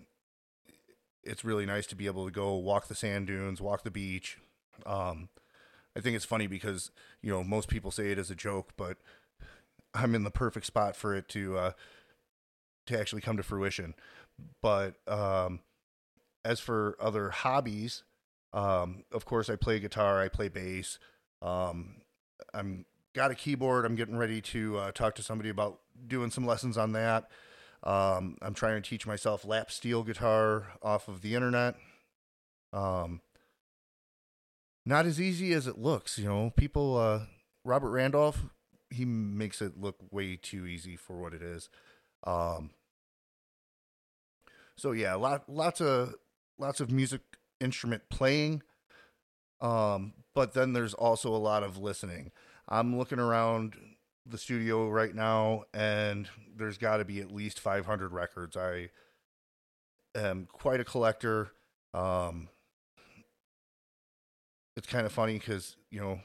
it's 1.24 1.46
really 1.46 1.66
nice 1.66 1.86
to 1.88 1.96
be 1.96 2.08
able 2.08 2.26
to 2.26 2.32
go 2.32 2.56
walk 2.56 2.88
the 2.88 2.96
sand 2.96 3.28
dunes, 3.28 3.62
walk 3.62 3.84
the 3.84 3.92
beach. 3.92 4.38
Um, 4.86 5.30
I 5.96 6.00
think 6.00 6.16
it's 6.16 6.26
funny 6.26 6.48
because 6.48 6.92
you 7.22 7.32
know 7.32 7.44
most 7.44 7.68
people 7.68 7.92
say 7.92 8.12
it 8.12 8.18
as 8.18 8.32
a 8.32 8.36
joke, 8.36 8.72
but 8.78 8.98
I'm 9.94 10.16
in 10.16 10.24
the 10.24 10.32
perfect 10.32 10.66
spot 10.66 10.96
for 10.96 11.14
it 11.16 11.28
to 11.30 11.58
uh, 11.58 11.72
to 12.88 13.00
actually 13.00 13.22
come 13.22 13.38
to 13.38 13.44
fruition. 13.44 13.94
But 14.62 14.96
um, 15.08 15.60
as 16.44 16.60
for 16.60 16.96
other 17.00 17.30
hobbies, 17.30 18.04
um, 18.54 19.04
of 19.12 19.26
course, 19.26 19.50
I 19.50 19.56
play 19.56 19.80
guitar, 19.80 20.22
I 20.22 20.30
play 20.30 20.50
bass. 20.50 20.98
Um, 21.42 22.02
I'm 22.54 22.86
got 23.14 23.32
a 23.32 23.36
keyboard. 23.36 23.86
I'm 23.86 23.96
getting 23.96 24.18
ready 24.18 24.42
to 24.42 24.78
uh, 24.78 24.92
talk 24.92 25.16
to 25.16 25.24
somebody 25.24 25.50
about 25.50 25.80
doing 26.08 26.32
some 26.32 26.46
lessons 26.46 26.78
on 26.78 26.94
that. 26.94 27.30
Um, 27.84 28.38
I'm 28.42 28.54
trying 28.54 28.82
to 28.82 28.88
teach 28.88 29.08
myself 29.08 29.46
lap 29.46 29.72
steel 29.72 30.04
guitar 30.04 30.68
off 30.84 31.08
of 31.08 31.22
the 31.22 31.36
internet. 31.36 31.76
Um, 32.74 33.22
not 34.86 35.06
as 35.06 35.20
easy 35.20 35.54
as 35.54 35.68
it 35.68 35.78
looks. 35.78 36.18
You 36.18 36.26
know, 36.26 36.54
people. 36.56 36.98
Uh, 36.98 37.26
Robert 37.64 37.92
Randolph, 37.92 38.46
he 38.90 39.06
makes 39.06 39.62
it 39.62 39.80
look 39.80 39.98
way 40.12 40.36
too 40.36 40.66
easy 40.66 40.96
for 40.96 41.20
what 41.20 41.34
it 41.34 41.42
is. 41.42 41.70
Um, 42.24 42.72
so 44.76 44.92
yeah, 44.92 45.14
lot 45.16 45.48
lots 45.48 45.82
of 45.82 46.16
lots 46.58 46.80
of 46.80 46.92
music 46.92 47.22
instrument 47.60 48.04
playing. 48.10 48.64
Um, 49.60 50.14
but 50.34 50.54
then 50.54 50.74
there's 50.74 50.94
also 50.94 51.30
a 51.30 51.38
lot 51.38 51.62
of 51.64 51.78
listening. 51.78 52.32
I'm 52.68 52.98
looking 52.98 53.20
around 53.20 53.76
the 54.26 54.38
studio 54.38 54.88
right 54.90 55.14
now, 55.14 55.64
and 55.74 56.30
there's 56.56 56.78
got 56.78 56.98
to 56.98 57.06
be 57.06 57.20
at 57.20 57.32
least 57.32 57.60
500 57.60 58.12
records. 58.12 58.56
I 58.56 58.90
am 60.16 60.48
quite 60.52 60.80
a 60.80 60.86
collector. 60.86 61.52
Um, 61.94 62.50
it's 64.76 64.88
kind 64.88 65.06
of 65.06 65.12
funny 65.12 65.38
because 65.38 65.76
you 65.90 66.00
know 66.00 66.20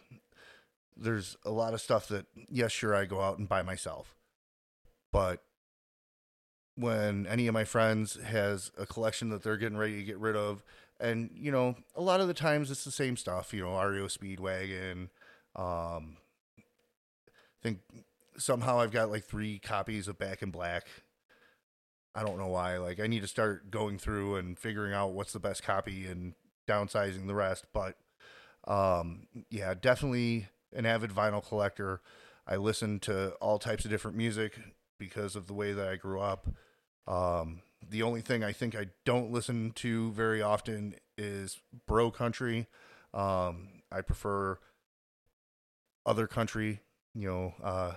there's 0.96 1.36
a 1.44 1.50
lot 1.50 1.74
of 1.74 1.80
stuff 1.80 2.08
that 2.08 2.26
yes 2.48 2.72
sure 2.72 2.94
i 2.94 3.04
go 3.04 3.20
out 3.20 3.38
and 3.38 3.48
buy 3.48 3.62
myself 3.62 4.14
but 5.12 5.42
when 6.76 7.26
any 7.26 7.46
of 7.46 7.54
my 7.54 7.64
friends 7.64 8.16
has 8.22 8.70
a 8.78 8.86
collection 8.86 9.30
that 9.30 9.42
they're 9.42 9.56
getting 9.56 9.78
ready 9.78 9.96
to 9.96 10.04
get 10.04 10.18
rid 10.18 10.36
of 10.36 10.62
and 11.00 11.30
you 11.34 11.50
know 11.50 11.74
a 11.94 12.00
lot 12.00 12.20
of 12.20 12.28
the 12.28 12.34
times 12.34 12.70
it's 12.70 12.84
the 12.84 12.90
same 12.90 13.16
stuff 13.16 13.52
you 13.52 13.62
know 13.62 13.80
REO 13.82 14.06
Speedwagon 14.06 15.08
um 15.54 16.16
think 17.66 17.80
somehow 18.38 18.80
I've 18.80 18.92
got 18.92 19.10
like 19.10 19.24
3 19.24 19.58
copies 19.58 20.08
of 20.08 20.18
Back 20.18 20.42
in 20.42 20.50
Black 20.50 20.86
I 22.14 22.22
don't 22.22 22.38
know 22.38 22.48
why 22.48 22.78
like 22.78 23.00
I 23.00 23.06
need 23.06 23.22
to 23.22 23.28
start 23.28 23.70
going 23.70 23.98
through 23.98 24.36
and 24.36 24.58
figuring 24.58 24.92
out 24.92 25.12
what's 25.12 25.32
the 25.32 25.40
best 25.40 25.62
copy 25.62 26.06
and 26.06 26.34
downsizing 26.68 27.26
the 27.26 27.34
rest 27.34 27.66
but 27.72 27.96
um, 28.66 29.28
yeah, 29.50 29.74
definitely 29.74 30.48
an 30.72 30.86
avid 30.86 31.10
vinyl 31.10 31.46
collector. 31.46 32.00
I 32.46 32.56
listen 32.56 32.98
to 33.00 33.30
all 33.34 33.58
types 33.58 33.84
of 33.84 33.90
different 33.90 34.16
music 34.16 34.58
because 34.98 35.36
of 35.36 35.46
the 35.46 35.54
way 35.54 35.72
that 35.72 35.88
I 35.88 35.96
grew 35.96 36.20
up. 36.20 36.48
Um, 37.06 37.62
the 37.88 38.02
only 38.02 38.20
thing 38.20 38.42
I 38.42 38.52
think 38.52 38.74
I 38.74 38.88
don't 39.04 39.30
listen 39.30 39.72
to 39.76 40.10
very 40.12 40.42
often 40.42 40.94
is 41.16 41.60
bro 41.86 42.10
country. 42.10 42.66
Um, 43.14 43.68
I 43.92 44.00
prefer 44.00 44.58
other 46.04 46.26
country, 46.26 46.80
you 47.16 47.28
know, 47.28 47.54
uh, 47.62 47.92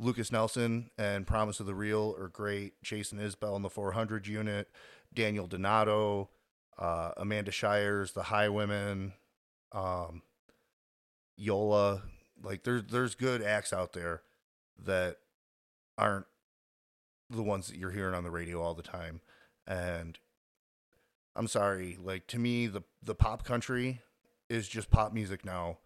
Lukas 0.00 0.32
Nelson 0.32 0.90
and 0.98 1.26
Promise 1.26 1.60
of 1.60 1.66
the 1.66 1.76
Real 1.76 2.16
are 2.18 2.28
great. 2.28 2.74
Jason 2.82 3.20
Isbell 3.20 3.54
in 3.54 3.62
the 3.62 3.70
400 3.70 4.26
unit, 4.26 4.68
Daniel 5.14 5.46
Donato, 5.46 6.28
uh, 6.76 7.12
Amanda 7.16 7.52
Shires, 7.52 8.12
the 8.12 8.22
Highwomen, 8.22 9.12
um, 9.70 10.22
Yola. 11.36 12.02
Like 12.42 12.64
there's 12.64 12.82
there's 12.90 13.14
good 13.14 13.42
acts 13.42 13.72
out 13.72 13.92
there 13.92 14.22
that 14.84 15.18
aren't 15.96 16.26
the 17.30 17.44
ones 17.44 17.68
that 17.68 17.76
you're 17.76 17.92
hearing 17.92 18.14
on 18.14 18.24
the 18.24 18.30
radio 18.30 18.60
all 18.60 18.74
the 18.74 18.82
time. 18.82 19.20
And 19.68 20.18
I'm 21.36 21.46
sorry, 21.46 21.96
like 22.02 22.26
to 22.28 22.40
me 22.40 22.66
the 22.66 22.82
the 23.00 23.14
pop 23.14 23.44
country 23.44 24.00
is 24.50 24.66
just 24.68 24.90
pop 24.90 25.12
music 25.12 25.44
now. 25.44 25.78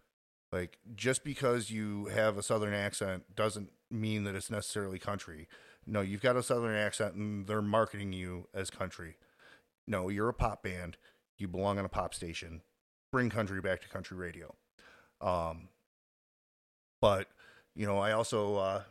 Like 0.51 0.77
just 0.95 1.23
because 1.23 1.69
you 1.69 2.05
have 2.05 2.37
a 2.37 2.43
southern 2.43 2.73
accent 2.73 3.35
doesn't 3.35 3.71
mean 3.91 4.23
that 4.23 4.35
it's 4.35 4.49
necessarily 4.49 4.99
country. 4.99 5.47
No, 5.85 6.01
you've 6.01 6.21
got 6.21 6.35
a 6.35 6.43
southern 6.43 6.75
accent 6.75 7.15
and 7.15 7.47
they're 7.47 7.61
marketing 7.61 8.13
you 8.13 8.47
as 8.53 8.69
country. 8.69 9.17
No, 9.87 10.09
you're 10.09 10.29
a 10.29 10.33
pop 10.33 10.63
band. 10.63 10.97
You 11.37 11.47
belong 11.47 11.79
on 11.79 11.85
a 11.85 11.89
pop 11.89 12.13
station. 12.13 12.61
Bring 13.11 13.29
country 13.29 13.61
back 13.61 13.81
to 13.81 13.89
country 13.89 14.17
radio. 14.17 14.55
Um, 15.21 15.69
but 17.01 17.27
you 17.75 17.85
know, 17.85 17.99
I 17.99 18.11
also 18.11 18.55
uh, 18.57 18.81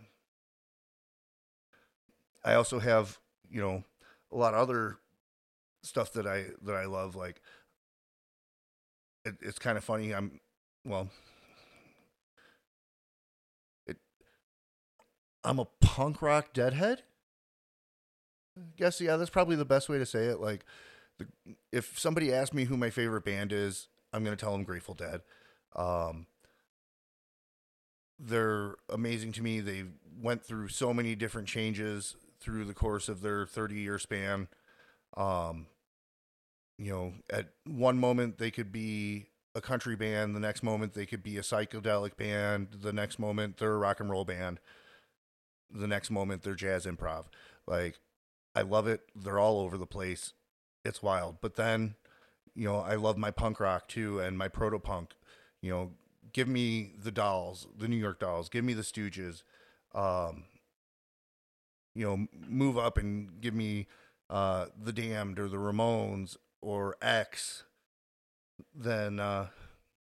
I 2.44 2.54
also 2.54 2.78
have 2.78 3.18
you 3.50 3.60
know 3.60 3.84
a 4.32 4.36
lot 4.36 4.54
of 4.54 4.60
other 4.60 4.98
stuff 5.82 6.12
that 6.12 6.26
I 6.26 6.46
that 6.62 6.74
I 6.74 6.86
love. 6.86 7.16
Like 7.16 7.40
it, 9.24 9.34
it's 9.42 9.58
kind 9.58 9.76
of 9.76 9.84
funny. 9.84 10.14
I'm 10.14 10.40
well. 10.84 11.10
I'm 15.46 15.60
a 15.60 15.66
punk 15.80 16.20
rock 16.20 16.52
deadhead. 16.52 17.02
I 18.58 18.62
Guess 18.76 19.00
yeah, 19.00 19.16
that's 19.16 19.30
probably 19.30 19.56
the 19.56 19.64
best 19.64 19.88
way 19.88 19.98
to 19.98 20.06
say 20.06 20.26
it. 20.26 20.40
Like, 20.40 20.64
the, 21.18 21.26
if 21.72 21.98
somebody 21.98 22.32
asks 22.32 22.52
me 22.52 22.64
who 22.64 22.76
my 22.76 22.90
favorite 22.90 23.24
band 23.24 23.52
is, 23.52 23.88
I'm 24.12 24.24
gonna 24.24 24.36
tell 24.36 24.52
them 24.52 24.64
Grateful 24.64 24.94
Dead. 24.94 25.22
Um, 25.74 26.26
they're 28.18 28.74
amazing 28.90 29.32
to 29.32 29.42
me. 29.42 29.60
They 29.60 29.84
went 30.20 30.42
through 30.42 30.68
so 30.68 30.92
many 30.92 31.14
different 31.14 31.48
changes 31.48 32.16
through 32.40 32.64
the 32.64 32.74
course 32.74 33.08
of 33.08 33.20
their 33.20 33.46
30 33.46 33.76
year 33.76 33.98
span. 33.98 34.48
Um, 35.16 35.66
you 36.78 36.92
know, 36.92 37.12
at 37.30 37.50
one 37.66 37.98
moment 37.98 38.38
they 38.38 38.50
could 38.50 38.72
be 38.72 39.26
a 39.54 39.60
country 39.60 39.96
band, 39.96 40.34
the 40.34 40.40
next 40.40 40.62
moment 40.62 40.92
they 40.92 41.06
could 41.06 41.22
be 41.22 41.38
a 41.38 41.42
psychedelic 41.42 42.16
band, 42.16 42.68
the 42.82 42.92
next 42.92 43.18
moment 43.18 43.58
they're 43.58 43.74
a 43.74 43.78
rock 43.78 44.00
and 44.00 44.10
roll 44.10 44.24
band, 44.24 44.60
the 45.70 45.86
next 45.86 46.10
moment 46.10 46.42
they're 46.42 46.54
jazz 46.54 46.86
improv. 46.86 47.24
Like, 47.66 47.98
I 48.54 48.62
love 48.62 48.86
it. 48.86 49.02
They're 49.14 49.38
all 49.38 49.60
over 49.60 49.76
the 49.76 49.86
place. 49.86 50.32
It's 50.84 51.02
wild. 51.02 51.36
But 51.40 51.56
then, 51.56 51.96
you 52.54 52.64
know, 52.64 52.78
I 52.78 52.94
love 52.94 53.18
my 53.18 53.30
punk 53.30 53.60
rock 53.60 53.88
too 53.88 54.20
and 54.20 54.38
my 54.38 54.48
proto 54.48 54.78
punk. 54.78 55.14
You 55.60 55.70
know, 55.70 55.92
give 56.32 56.48
me 56.48 56.92
the 57.02 57.10
dolls, 57.10 57.66
the 57.76 57.88
New 57.88 57.96
York 57.96 58.20
dolls, 58.20 58.48
give 58.48 58.64
me 58.64 58.72
the 58.72 58.82
Stooges. 58.82 59.42
Um, 59.94 60.44
you 61.94 62.04
know, 62.04 62.26
move 62.46 62.76
up 62.76 62.98
and 62.98 63.40
give 63.40 63.54
me 63.54 63.86
uh, 64.28 64.66
the 64.80 64.92
Damned 64.92 65.38
or 65.38 65.48
the 65.48 65.56
Ramones 65.56 66.36
or 66.60 66.96
X, 67.00 67.64
then 68.74 69.18
uh, 69.20 69.48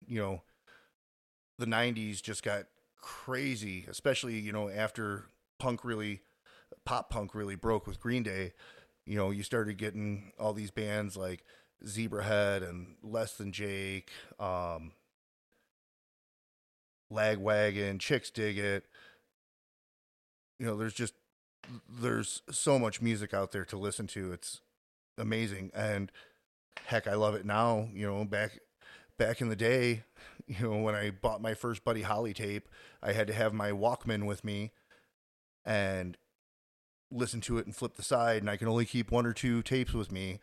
you 0.08 0.20
know 0.20 0.42
the 1.58 1.66
'90s 1.66 2.22
just 2.22 2.44
got 2.44 2.66
crazy, 3.00 3.86
especially 3.90 4.40
you 4.40 4.52
know 4.52 4.70
after 4.70 5.26
punk 5.60 5.84
really, 5.84 6.22
pop 6.86 7.10
punk 7.10 7.36
really 7.36 7.56
broke 7.56 7.86
with 7.86 8.00
Green 8.00 8.24
Day. 8.24 8.54
You 9.06 9.18
know, 9.18 9.32
you 9.32 9.44
started 9.44 9.78
getting 9.78 10.32
all 10.40 10.54
these 10.54 10.72
bands 10.72 11.16
like 11.18 11.44
Zebrahead 11.86 12.68
and 12.68 12.96
Less 13.04 13.36
Than 13.36 13.52
Jake, 13.52 14.10
um, 14.40 14.92
Lagwagon, 17.12 17.98
Chixdiggit. 17.98 18.82
You 20.60 20.66
know, 20.66 20.78
there's 20.78 20.94
just 20.94 21.14
there's 21.90 22.42
so 22.50 22.80
much 22.80 23.02
music 23.02 23.34
out 23.34 23.52
there 23.52 23.66
to 23.66 23.78
listen 23.78 24.08
to. 24.08 24.32
It's 24.32 24.62
amazing. 25.18 25.72
And 25.74 26.12
heck, 26.86 27.08
I 27.08 27.16
love 27.16 27.36
it 27.36 27.46
now. 27.46 27.90
You 27.94 28.08
know, 28.08 28.26
back 28.26 28.60
back 29.18 29.42
in 29.42 29.50
the 29.50 29.56
day, 29.56 30.04
you 30.48 30.70
know, 30.70 30.78
when 30.78 30.96
I 30.96 31.12
bought 31.12 31.42
my 31.42 31.54
first 31.54 31.84
Buddy 31.84 32.02
Holly 32.02 32.34
tape, 32.34 32.68
I 33.02 33.14
had 33.14 33.28
to 33.28 33.34
have 33.34 33.54
my 33.54 33.72
Walkman 33.72 34.26
with 34.26 34.44
me 34.44 34.72
and 35.66 36.18
listen 37.12 37.42
to 37.42 37.58
it 37.58 37.66
and 37.66 37.76
flip 37.76 37.96
the 37.96 38.04
side 38.04 38.42
and 38.42 38.50
I 38.50 38.58
can 38.58 38.68
only 38.68 38.86
keep 38.86 39.12
one 39.12 39.26
or 39.26 39.34
two 39.34 39.62
tapes 39.62 39.94
with 39.94 40.12
me, 40.12 40.40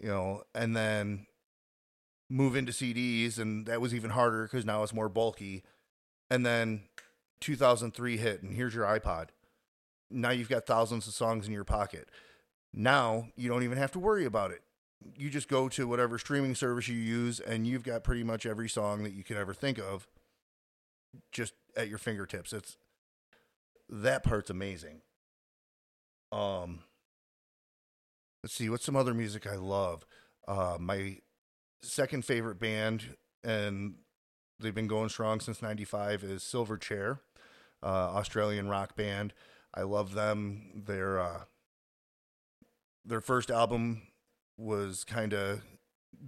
you 0.00 0.08
know, 0.08 0.42
and 0.54 0.76
then 0.76 1.26
move 2.28 2.56
into 2.56 2.72
CDs 2.72 3.38
and 3.38 3.66
that 3.66 3.80
was 3.80 3.94
even 3.94 4.10
harder 4.10 4.46
cuz 4.48 4.64
now 4.64 4.82
it's 4.82 4.94
more 4.94 5.08
bulky. 5.08 5.64
And 6.30 6.44
then 6.44 6.82
2003 7.40 8.16
hit 8.16 8.42
and 8.42 8.54
here's 8.54 8.74
your 8.74 8.86
iPod 8.86 9.28
now 10.10 10.30
you've 10.30 10.48
got 10.48 10.66
thousands 10.66 11.06
of 11.06 11.14
songs 11.14 11.46
in 11.46 11.52
your 11.52 11.64
pocket. 11.64 12.08
Now 12.72 13.28
you 13.36 13.48
don't 13.48 13.62
even 13.62 13.78
have 13.78 13.92
to 13.92 13.98
worry 13.98 14.24
about 14.24 14.50
it. 14.50 14.62
You 15.16 15.30
just 15.30 15.48
go 15.48 15.68
to 15.70 15.86
whatever 15.86 16.18
streaming 16.18 16.54
service 16.54 16.88
you 16.88 16.96
use, 16.96 17.38
and 17.38 17.66
you've 17.66 17.84
got 17.84 18.02
pretty 18.02 18.24
much 18.24 18.46
every 18.46 18.68
song 18.68 19.02
that 19.04 19.12
you 19.12 19.22
could 19.24 19.36
ever 19.36 19.54
think 19.54 19.78
of 19.78 20.08
just 21.32 21.54
at 21.76 21.88
your 21.88 21.98
fingertips. 21.98 22.52
It's 22.52 22.76
that 23.88 24.22
part's 24.22 24.50
amazing. 24.50 25.02
Um, 26.32 26.80
let's 28.42 28.54
see, 28.54 28.68
what's 28.68 28.84
some 28.84 28.96
other 28.96 29.14
music 29.14 29.46
I 29.46 29.56
love? 29.56 30.06
Uh, 30.46 30.76
my 30.78 31.18
second 31.82 32.24
favorite 32.24 32.58
band, 32.58 33.16
and 33.44 33.96
they've 34.58 34.74
been 34.74 34.86
going 34.88 35.08
strong 35.08 35.40
since 35.40 35.62
'95, 35.62 36.24
is 36.24 36.42
Silverchair, 36.42 37.20
uh, 37.82 37.86
Australian 37.86 38.68
rock 38.68 38.96
band. 38.96 39.32
I 39.74 39.82
love 39.82 40.14
them. 40.14 40.82
Their 40.86 41.20
uh, 41.20 41.40
their 43.04 43.20
first 43.20 43.50
album 43.50 44.02
was 44.56 45.04
kind 45.04 45.32
of 45.32 45.62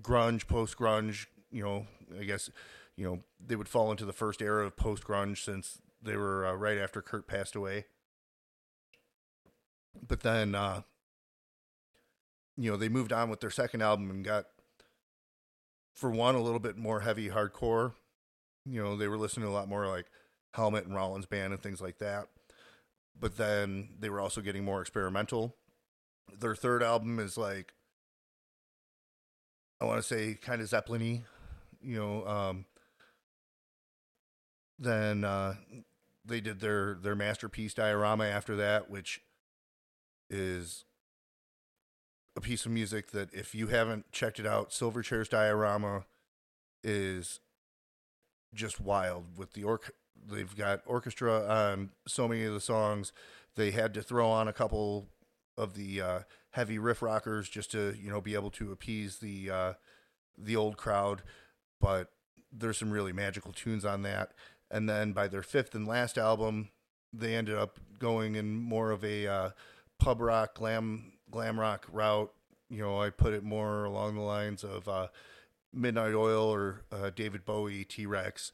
grunge, 0.00 0.46
post 0.46 0.76
grunge. 0.76 1.26
You 1.50 1.64
know, 1.64 1.86
I 2.18 2.24
guess 2.24 2.50
you 2.96 3.04
know 3.04 3.20
they 3.44 3.56
would 3.56 3.68
fall 3.68 3.90
into 3.90 4.04
the 4.04 4.12
first 4.12 4.42
era 4.42 4.66
of 4.66 4.76
post 4.76 5.04
grunge 5.04 5.42
since 5.44 5.80
they 6.02 6.16
were 6.16 6.46
uh, 6.46 6.54
right 6.54 6.78
after 6.78 7.02
Kurt 7.02 7.26
passed 7.26 7.54
away. 7.54 7.86
But 10.06 10.20
then, 10.20 10.54
uh, 10.54 10.82
you 12.56 12.70
know, 12.70 12.76
they 12.76 12.88
moved 12.88 13.12
on 13.12 13.30
with 13.30 13.40
their 13.40 13.50
second 13.50 13.82
album 13.82 14.10
and 14.10 14.24
got, 14.24 14.46
for 15.94 16.10
one, 16.10 16.34
a 16.34 16.42
little 16.42 16.60
bit 16.60 16.76
more 16.76 17.00
heavy 17.00 17.28
hardcore. 17.30 17.94
You 18.64 18.82
know, 18.82 18.96
they 18.96 19.08
were 19.08 19.18
listening 19.18 19.46
to 19.46 19.52
a 19.52 19.54
lot 19.54 19.68
more 19.68 19.86
like 19.86 20.06
Helmet 20.54 20.86
and 20.86 20.94
Rollins 20.94 21.26
Band 21.26 21.52
and 21.52 21.62
things 21.62 21.80
like 21.80 21.98
that 21.98 22.28
but 23.20 23.36
then 23.36 23.88
they 23.98 24.10
were 24.10 24.20
also 24.20 24.40
getting 24.40 24.64
more 24.64 24.80
experimental. 24.80 25.56
Their 26.38 26.54
third 26.54 26.82
album 26.82 27.18
is 27.18 27.36
like 27.36 27.72
I 29.80 29.84
want 29.84 29.98
to 29.98 30.06
say 30.06 30.34
kind 30.34 30.60
of 30.60 30.68
Zeppelin-y, 30.68 31.22
you 31.80 31.96
know. 31.96 32.26
Um, 32.26 32.64
then 34.78 35.24
uh, 35.24 35.54
they 36.28 36.40
did 36.40 36.60
their 36.60 36.94
their 36.94 37.16
masterpiece 37.16 37.74
diorama 37.74 38.24
after 38.24 38.54
that, 38.56 38.90
which 38.90 39.20
is 40.30 40.84
a 42.36 42.40
piece 42.40 42.66
of 42.66 42.72
music 42.72 43.10
that 43.10 43.32
if 43.34 43.54
you 43.54 43.68
haven't 43.68 44.12
checked 44.12 44.38
it 44.38 44.46
out, 44.46 44.70
Silverchair's 44.70 45.28
diorama 45.28 46.04
is 46.84 47.40
just 48.54 48.80
wild 48.80 49.36
with 49.36 49.52
the 49.52 49.64
orc 49.64 49.92
they've 50.30 50.56
got 50.56 50.82
orchestra 50.86 51.46
on 51.46 51.90
so 52.06 52.28
many 52.28 52.44
of 52.44 52.54
the 52.54 52.60
songs. 52.60 53.12
They 53.56 53.70
had 53.70 53.94
to 53.94 54.02
throw 54.02 54.28
on 54.28 54.48
a 54.48 54.52
couple 54.52 55.08
of 55.56 55.74
the 55.74 56.00
uh, 56.00 56.20
heavy 56.50 56.78
riff 56.78 57.02
rockers 57.02 57.48
just 57.48 57.72
to 57.72 57.94
you 58.00 58.10
know 58.10 58.20
be 58.20 58.34
able 58.34 58.50
to 58.52 58.72
appease 58.72 59.18
the 59.18 59.50
uh, 59.50 59.72
the 60.36 60.56
old 60.56 60.76
crowd, 60.76 61.22
but 61.80 62.12
there's 62.52 62.78
some 62.78 62.90
really 62.90 63.12
magical 63.12 63.52
tunes 63.52 63.84
on 63.84 64.02
that. 64.02 64.32
And 64.70 64.88
then 64.88 65.12
by 65.12 65.28
their 65.28 65.42
fifth 65.42 65.74
and 65.74 65.86
last 65.86 66.18
album, 66.18 66.70
they 67.12 67.34
ended 67.34 67.56
up 67.56 67.78
going 67.98 68.34
in 68.34 68.54
more 68.54 68.90
of 68.90 69.02
a 69.04 69.26
uh, 69.26 69.50
pub 69.98 70.20
rock, 70.20 70.54
glam 70.54 71.12
glam 71.30 71.58
rock 71.58 71.86
route. 71.90 72.32
You 72.68 72.82
know, 72.82 73.00
I 73.00 73.10
put 73.10 73.32
it 73.32 73.42
more 73.42 73.84
along 73.84 74.14
the 74.14 74.20
lines 74.20 74.62
of 74.62 74.88
uh, 74.88 75.08
Midnight 75.72 76.14
Oil 76.14 76.52
or 76.52 76.82
uh, 76.92 77.10
David 77.14 77.44
Bowie, 77.44 77.84
T 77.84 78.04
Rex. 78.04 78.52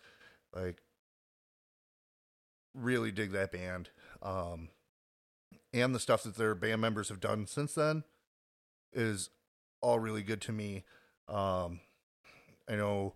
Like 0.55 0.83
really 2.75 3.11
dig 3.11 3.33
that 3.33 3.53
band. 3.53 3.91
Um, 4.23 4.69
and 5.73 5.95
the 5.95 6.01
stuff 6.01 6.23
that 6.23 6.37
their 6.37 6.55
band 6.55 6.81
members 6.81 7.09
have 7.09 7.21
done 7.21 7.47
since 7.47 7.75
then 7.75 8.05
is 8.93 9.31
all 9.81 9.99
really 9.99 10.23
good 10.23 10.41
to 10.43 10.53
me. 10.53 10.85
Um, 11.29 11.81
I 12.69 12.77
know 12.77 13.15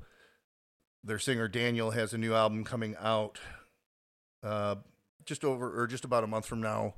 their 1.05 1.19
singer 1.19 1.49
Daniel 1.49 1.93
has 1.93 2.13
a 2.13 2.19
new 2.19 2.35
album 2.35 2.65
coming 2.65 2.97
out 3.01 3.39
uh, 4.43 4.77
just 5.25 5.45
over 5.45 5.81
or 5.81 5.87
just 5.87 6.05
about 6.05 6.25
a 6.25 6.27
month 6.27 6.47
from 6.47 6.61
now. 6.61 6.95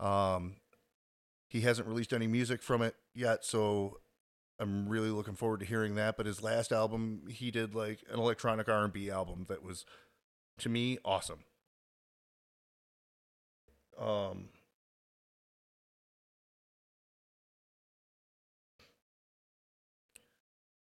Um, 0.00 0.56
he 1.48 1.62
hasn't 1.62 1.88
released 1.88 2.12
any 2.12 2.26
music 2.26 2.62
from 2.62 2.82
it 2.82 2.94
yet, 3.14 3.44
so 3.44 4.00
I'm 4.60 4.88
really 4.88 5.10
looking 5.10 5.34
forward 5.34 5.60
to 5.60 5.66
hearing 5.66 5.94
that. 5.94 6.16
But 6.16 6.26
his 6.26 6.42
last 6.42 6.72
album, 6.72 7.22
he 7.30 7.50
did 7.50 7.74
like 7.74 8.00
an 8.10 8.18
electronic 8.18 8.68
R&B 8.68 9.10
album 9.10 9.46
that 9.48 9.62
was, 9.62 9.84
to 10.58 10.68
me, 10.68 10.98
awesome. 11.04 11.40
Um, 13.98 14.50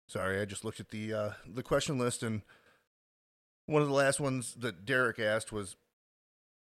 sorry, 0.09 0.41
I 0.41 0.45
just 0.45 0.65
looked 0.65 0.79
at 0.81 0.89
the 0.89 1.13
uh, 1.13 1.31
the 1.47 1.63
question 1.63 1.97
list, 1.97 2.23
and 2.23 2.41
one 3.67 3.81
of 3.81 3.87
the 3.87 3.93
last 3.93 4.19
ones 4.19 4.55
that 4.55 4.83
Derek 4.85 5.19
asked 5.19 5.51
was 5.51 5.77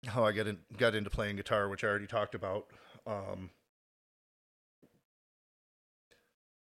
how 0.06 0.24
I 0.24 0.32
got 0.32 0.46
in, 0.46 0.58
got 0.76 0.94
into 0.94 1.10
playing 1.10 1.36
guitar, 1.36 1.68
which 1.68 1.82
I 1.82 1.88
already 1.88 2.06
talked 2.06 2.34
about. 2.34 2.66
Um, 3.06 3.50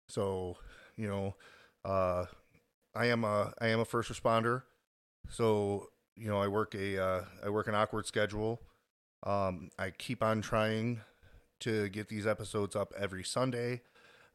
so, 0.08 0.58
you 0.96 1.08
know, 1.08 1.36
uh, 1.86 2.26
I 2.96 3.06
am 3.08 3.24
a 3.24 3.54
I 3.62 3.68
am 3.68 3.80
a 3.80 3.86
first 3.86 4.12
responder, 4.12 4.64
so 5.30 5.88
you 6.16 6.28
know 6.28 6.42
I 6.42 6.48
work 6.48 6.74
a 6.74 7.02
uh, 7.02 7.22
I 7.46 7.50
work 7.50 7.68
an 7.68 7.76
awkward 7.76 8.08
schedule. 8.08 8.62
Um, 9.24 9.70
I 9.78 9.92
keep 9.92 10.24
on 10.24 10.42
trying 10.42 11.02
to 11.60 11.90
get 11.90 12.08
these 12.08 12.26
episodes 12.26 12.76
up 12.76 12.94
every 12.98 13.24
Sunday. 13.24 13.82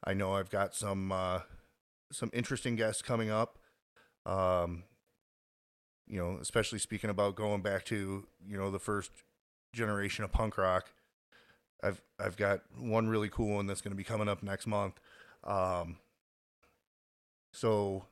I 0.04 0.12
know 0.12 0.34
I've 0.34 0.50
got 0.50 0.74
some 0.74 1.10
uh, 1.10 1.40
some 2.12 2.30
interesting 2.32 2.76
guests 2.76 3.02
coming 3.02 3.30
up. 3.30 3.58
Um, 4.26 4.84
you 6.06 6.18
know, 6.18 6.38
especially 6.40 6.78
speaking 6.78 7.10
about 7.10 7.34
going 7.34 7.62
back 7.62 7.84
to 7.86 8.26
you 8.46 8.56
know 8.56 8.70
the 8.70 8.78
first 8.78 9.10
generation 9.74 10.24
of 10.24 10.32
punk 10.32 10.58
rock. 10.58 10.86
I've 11.82 12.00
I've 12.18 12.36
got 12.36 12.62
one 12.78 13.08
really 13.08 13.28
cool 13.28 13.56
one 13.56 13.66
that's 13.66 13.80
going 13.80 13.92
to 13.92 13.96
be 13.96 14.04
coming 14.04 14.28
up 14.28 14.42
next 14.42 14.66
month. 14.66 15.00
Um, 15.44 15.98
so, 17.52 18.06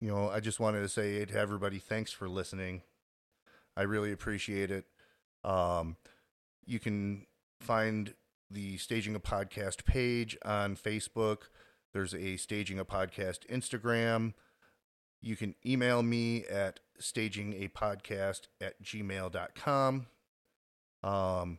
you 0.00 0.10
know, 0.10 0.28
I 0.28 0.40
just 0.40 0.60
wanted 0.60 0.80
to 0.80 0.88
say 0.88 1.24
to 1.24 1.38
everybody, 1.38 1.78
thanks 1.78 2.12
for 2.12 2.28
listening. 2.28 2.82
I 3.76 3.82
really 3.82 4.12
appreciate 4.12 4.70
it. 4.70 4.84
Um, 5.42 5.96
you 6.66 6.78
can 6.78 7.26
find 7.60 8.14
the 8.50 8.76
Staging 8.76 9.14
a 9.14 9.20
Podcast 9.20 9.84
page 9.84 10.36
on 10.44 10.76
Facebook. 10.76 11.44
There's 11.94 12.12
a 12.12 12.36
Staging 12.36 12.80
a 12.80 12.84
Podcast 12.84 13.46
Instagram. 13.48 14.34
You 15.22 15.36
can 15.36 15.54
email 15.64 16.02
me 16.02 16.44
at 16.44 16.80
stagingapodcast 17.00 18.40
at 18.60 18.82
gmail.com. 18.82 20.06
Um, 21.04 21.58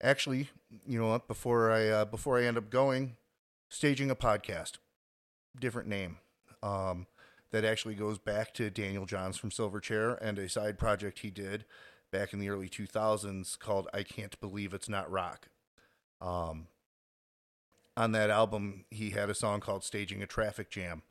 actually, 0.00 0.50
you 0.86 1.00
know 1.00 1.08
what? 1.08 1.26
Before 1.26 1.72
I 1.72 1.88
uh, 1.88 2.04
before 2.04 2.38
I 2.38 2.44
end 2.44 2.56
up 2.56 2.70
going, 2.70 3.16
staging 3.68 4.08
a 4.08 4.16
podcast, 4.16 4.74
different 5.58 5.88
name. 5.88 6.18
Um, 6.62 7.08
that 7.50 7.64
actually 7.64 7.94
goes 7.94 8.18
back 8.18 8.54
to 8.54 8.70
Daniel 8.70 9.06
Johns 9.06 9.36
from 9.36 9.50
Silverchair 9.50 10.18
and 10.20 10.38
a 10.38 10.48
side 10.48 10.78
project 10.78 11.20
he 11.20 11.30
did 11.30 11.64
back 12.12 12.32
in 12.32 12.38
the 12.38 12.48
early 12.48 12.68
2000s 12.68 13.58
called 13.58 13.88
I 13.92 14.02
Can't 14.02 14.38
Believe 14.40 14.74
It's 14.74 14.88
Not 14.88 15.10
Rock. 15.10 15.48
Um, 16.20 16.66
on 17.96 18.12
that 18.12 18.30
album, 18.30 18.84
he 18.90 19.10
had 19.10 19.30
a 19.30 19.34
song 19.34 19.60
called 19.60 19.84
Staging 19.84 20.22
a 20.22 20.26
Traffic 20.26 20.70
Jam. 20.70 21.02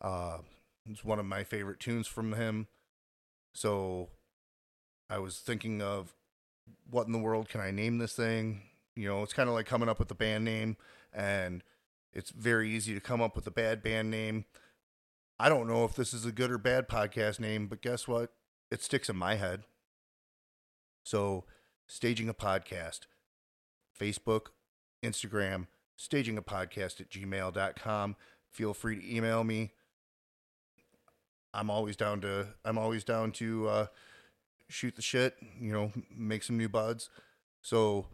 Uh, 0.00 0.38
it's 0.90 1.04
one 1.04 1.18
of 1.18 1.26
my 1.26 1.44
favorite 1.44 1.80
tunes 1.80 2.06
from 2.06 2.32
him. 2.32 2.66
So 3.54 4.10
I 5.08 5.18
was 5.18 5.38
thinking 5.38 5.80
of 5.80 6.14
what 6.88 7.06
in 7.06 7.12
the 7.12 7.18
world 7.18 7.48
can 7.48 7.60
I 7.60 7.70
name 7.70 7.98
this 7.98 8.14
thing? 8.14 8.62
You 8.94 9.08
know, 9.08 9.22
it's 9.22 9.32
kind 9.32 9.48
of 9.48 9.54
like 9.54 9.66
coming 9.66 9.88
up 9.88 9.98
with 9.98 10.10
a 10.10 10.14
band 10.14 10.44
name, 10.44 10.76
and 11.12 11.62
it's 12.12 12.30
very 12.30 12.70
easy 12.70 12.94
to 12.94 13.00
come 13.00 13.20
up 13.20 13.36
with 13.36 13.46
a 13.46 13.52
bad 13.52 13.82
band 13.82 14.10
name. 14.10 14.46
I 15.38 15.48
don't 15.48 15.68
know 15.68 15.84
if 15.84 15.94
this 15.94 16.14
is 16.14 16.24
a 16.24 16.32
good 16.32 16.50
or 16.50 16.58
bad 16.58 16.88
podcast 16.88 17.38
name, 17.38 17.66
but 17.66 17.82
guess 17.82 18.08
what? 18.08 18.32
It 18.70 18.82
sticks 18.82 19.10
in 19.10 19.16
my 19.16 19.34
head. 19.34 19.64
So, 21.04 21.44
staging 21.86 22.28
a 22.28 22.34
podcast, 22.34 23.00
Facebook, 24.00 24.46
Instagram, 25.04 25.66
staging 25.96 26.38
a 26.38 26.42
podcast 26.42 27.00
at 27.00 27.10
gmail.com. 27.10 28.16
Feel 28.50 28.74
free 28.74 28.96
to 28.96 29.16
email 29.16 29.44
me. 29.44 29.72
I'm 31.52 31.70
always 31.70 31.96
down 31.96 32.20
to 32.20 32.48
I'm 32.64 32.78
always 32.78 33.02
down 33.02 33.32
to 33.32 33.68
uh, 33.68 33.86
shoot 34.68 34.94
the 34.96 35.02
shit, 35.02 35.34
you 35.58 35.72
know, 35.72 35.92
make 36.14 36.42
some 36.42 36.58
new 36.58 36.68
buds. 36.68 37.08
So, 37.62 38.06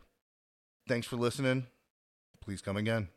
thanks 0.88 1.06
for 1.06 1.16
listening. 1.16 1.66
Please 2.40 2.62
come 2.62 2.76
again. 2.76 3.08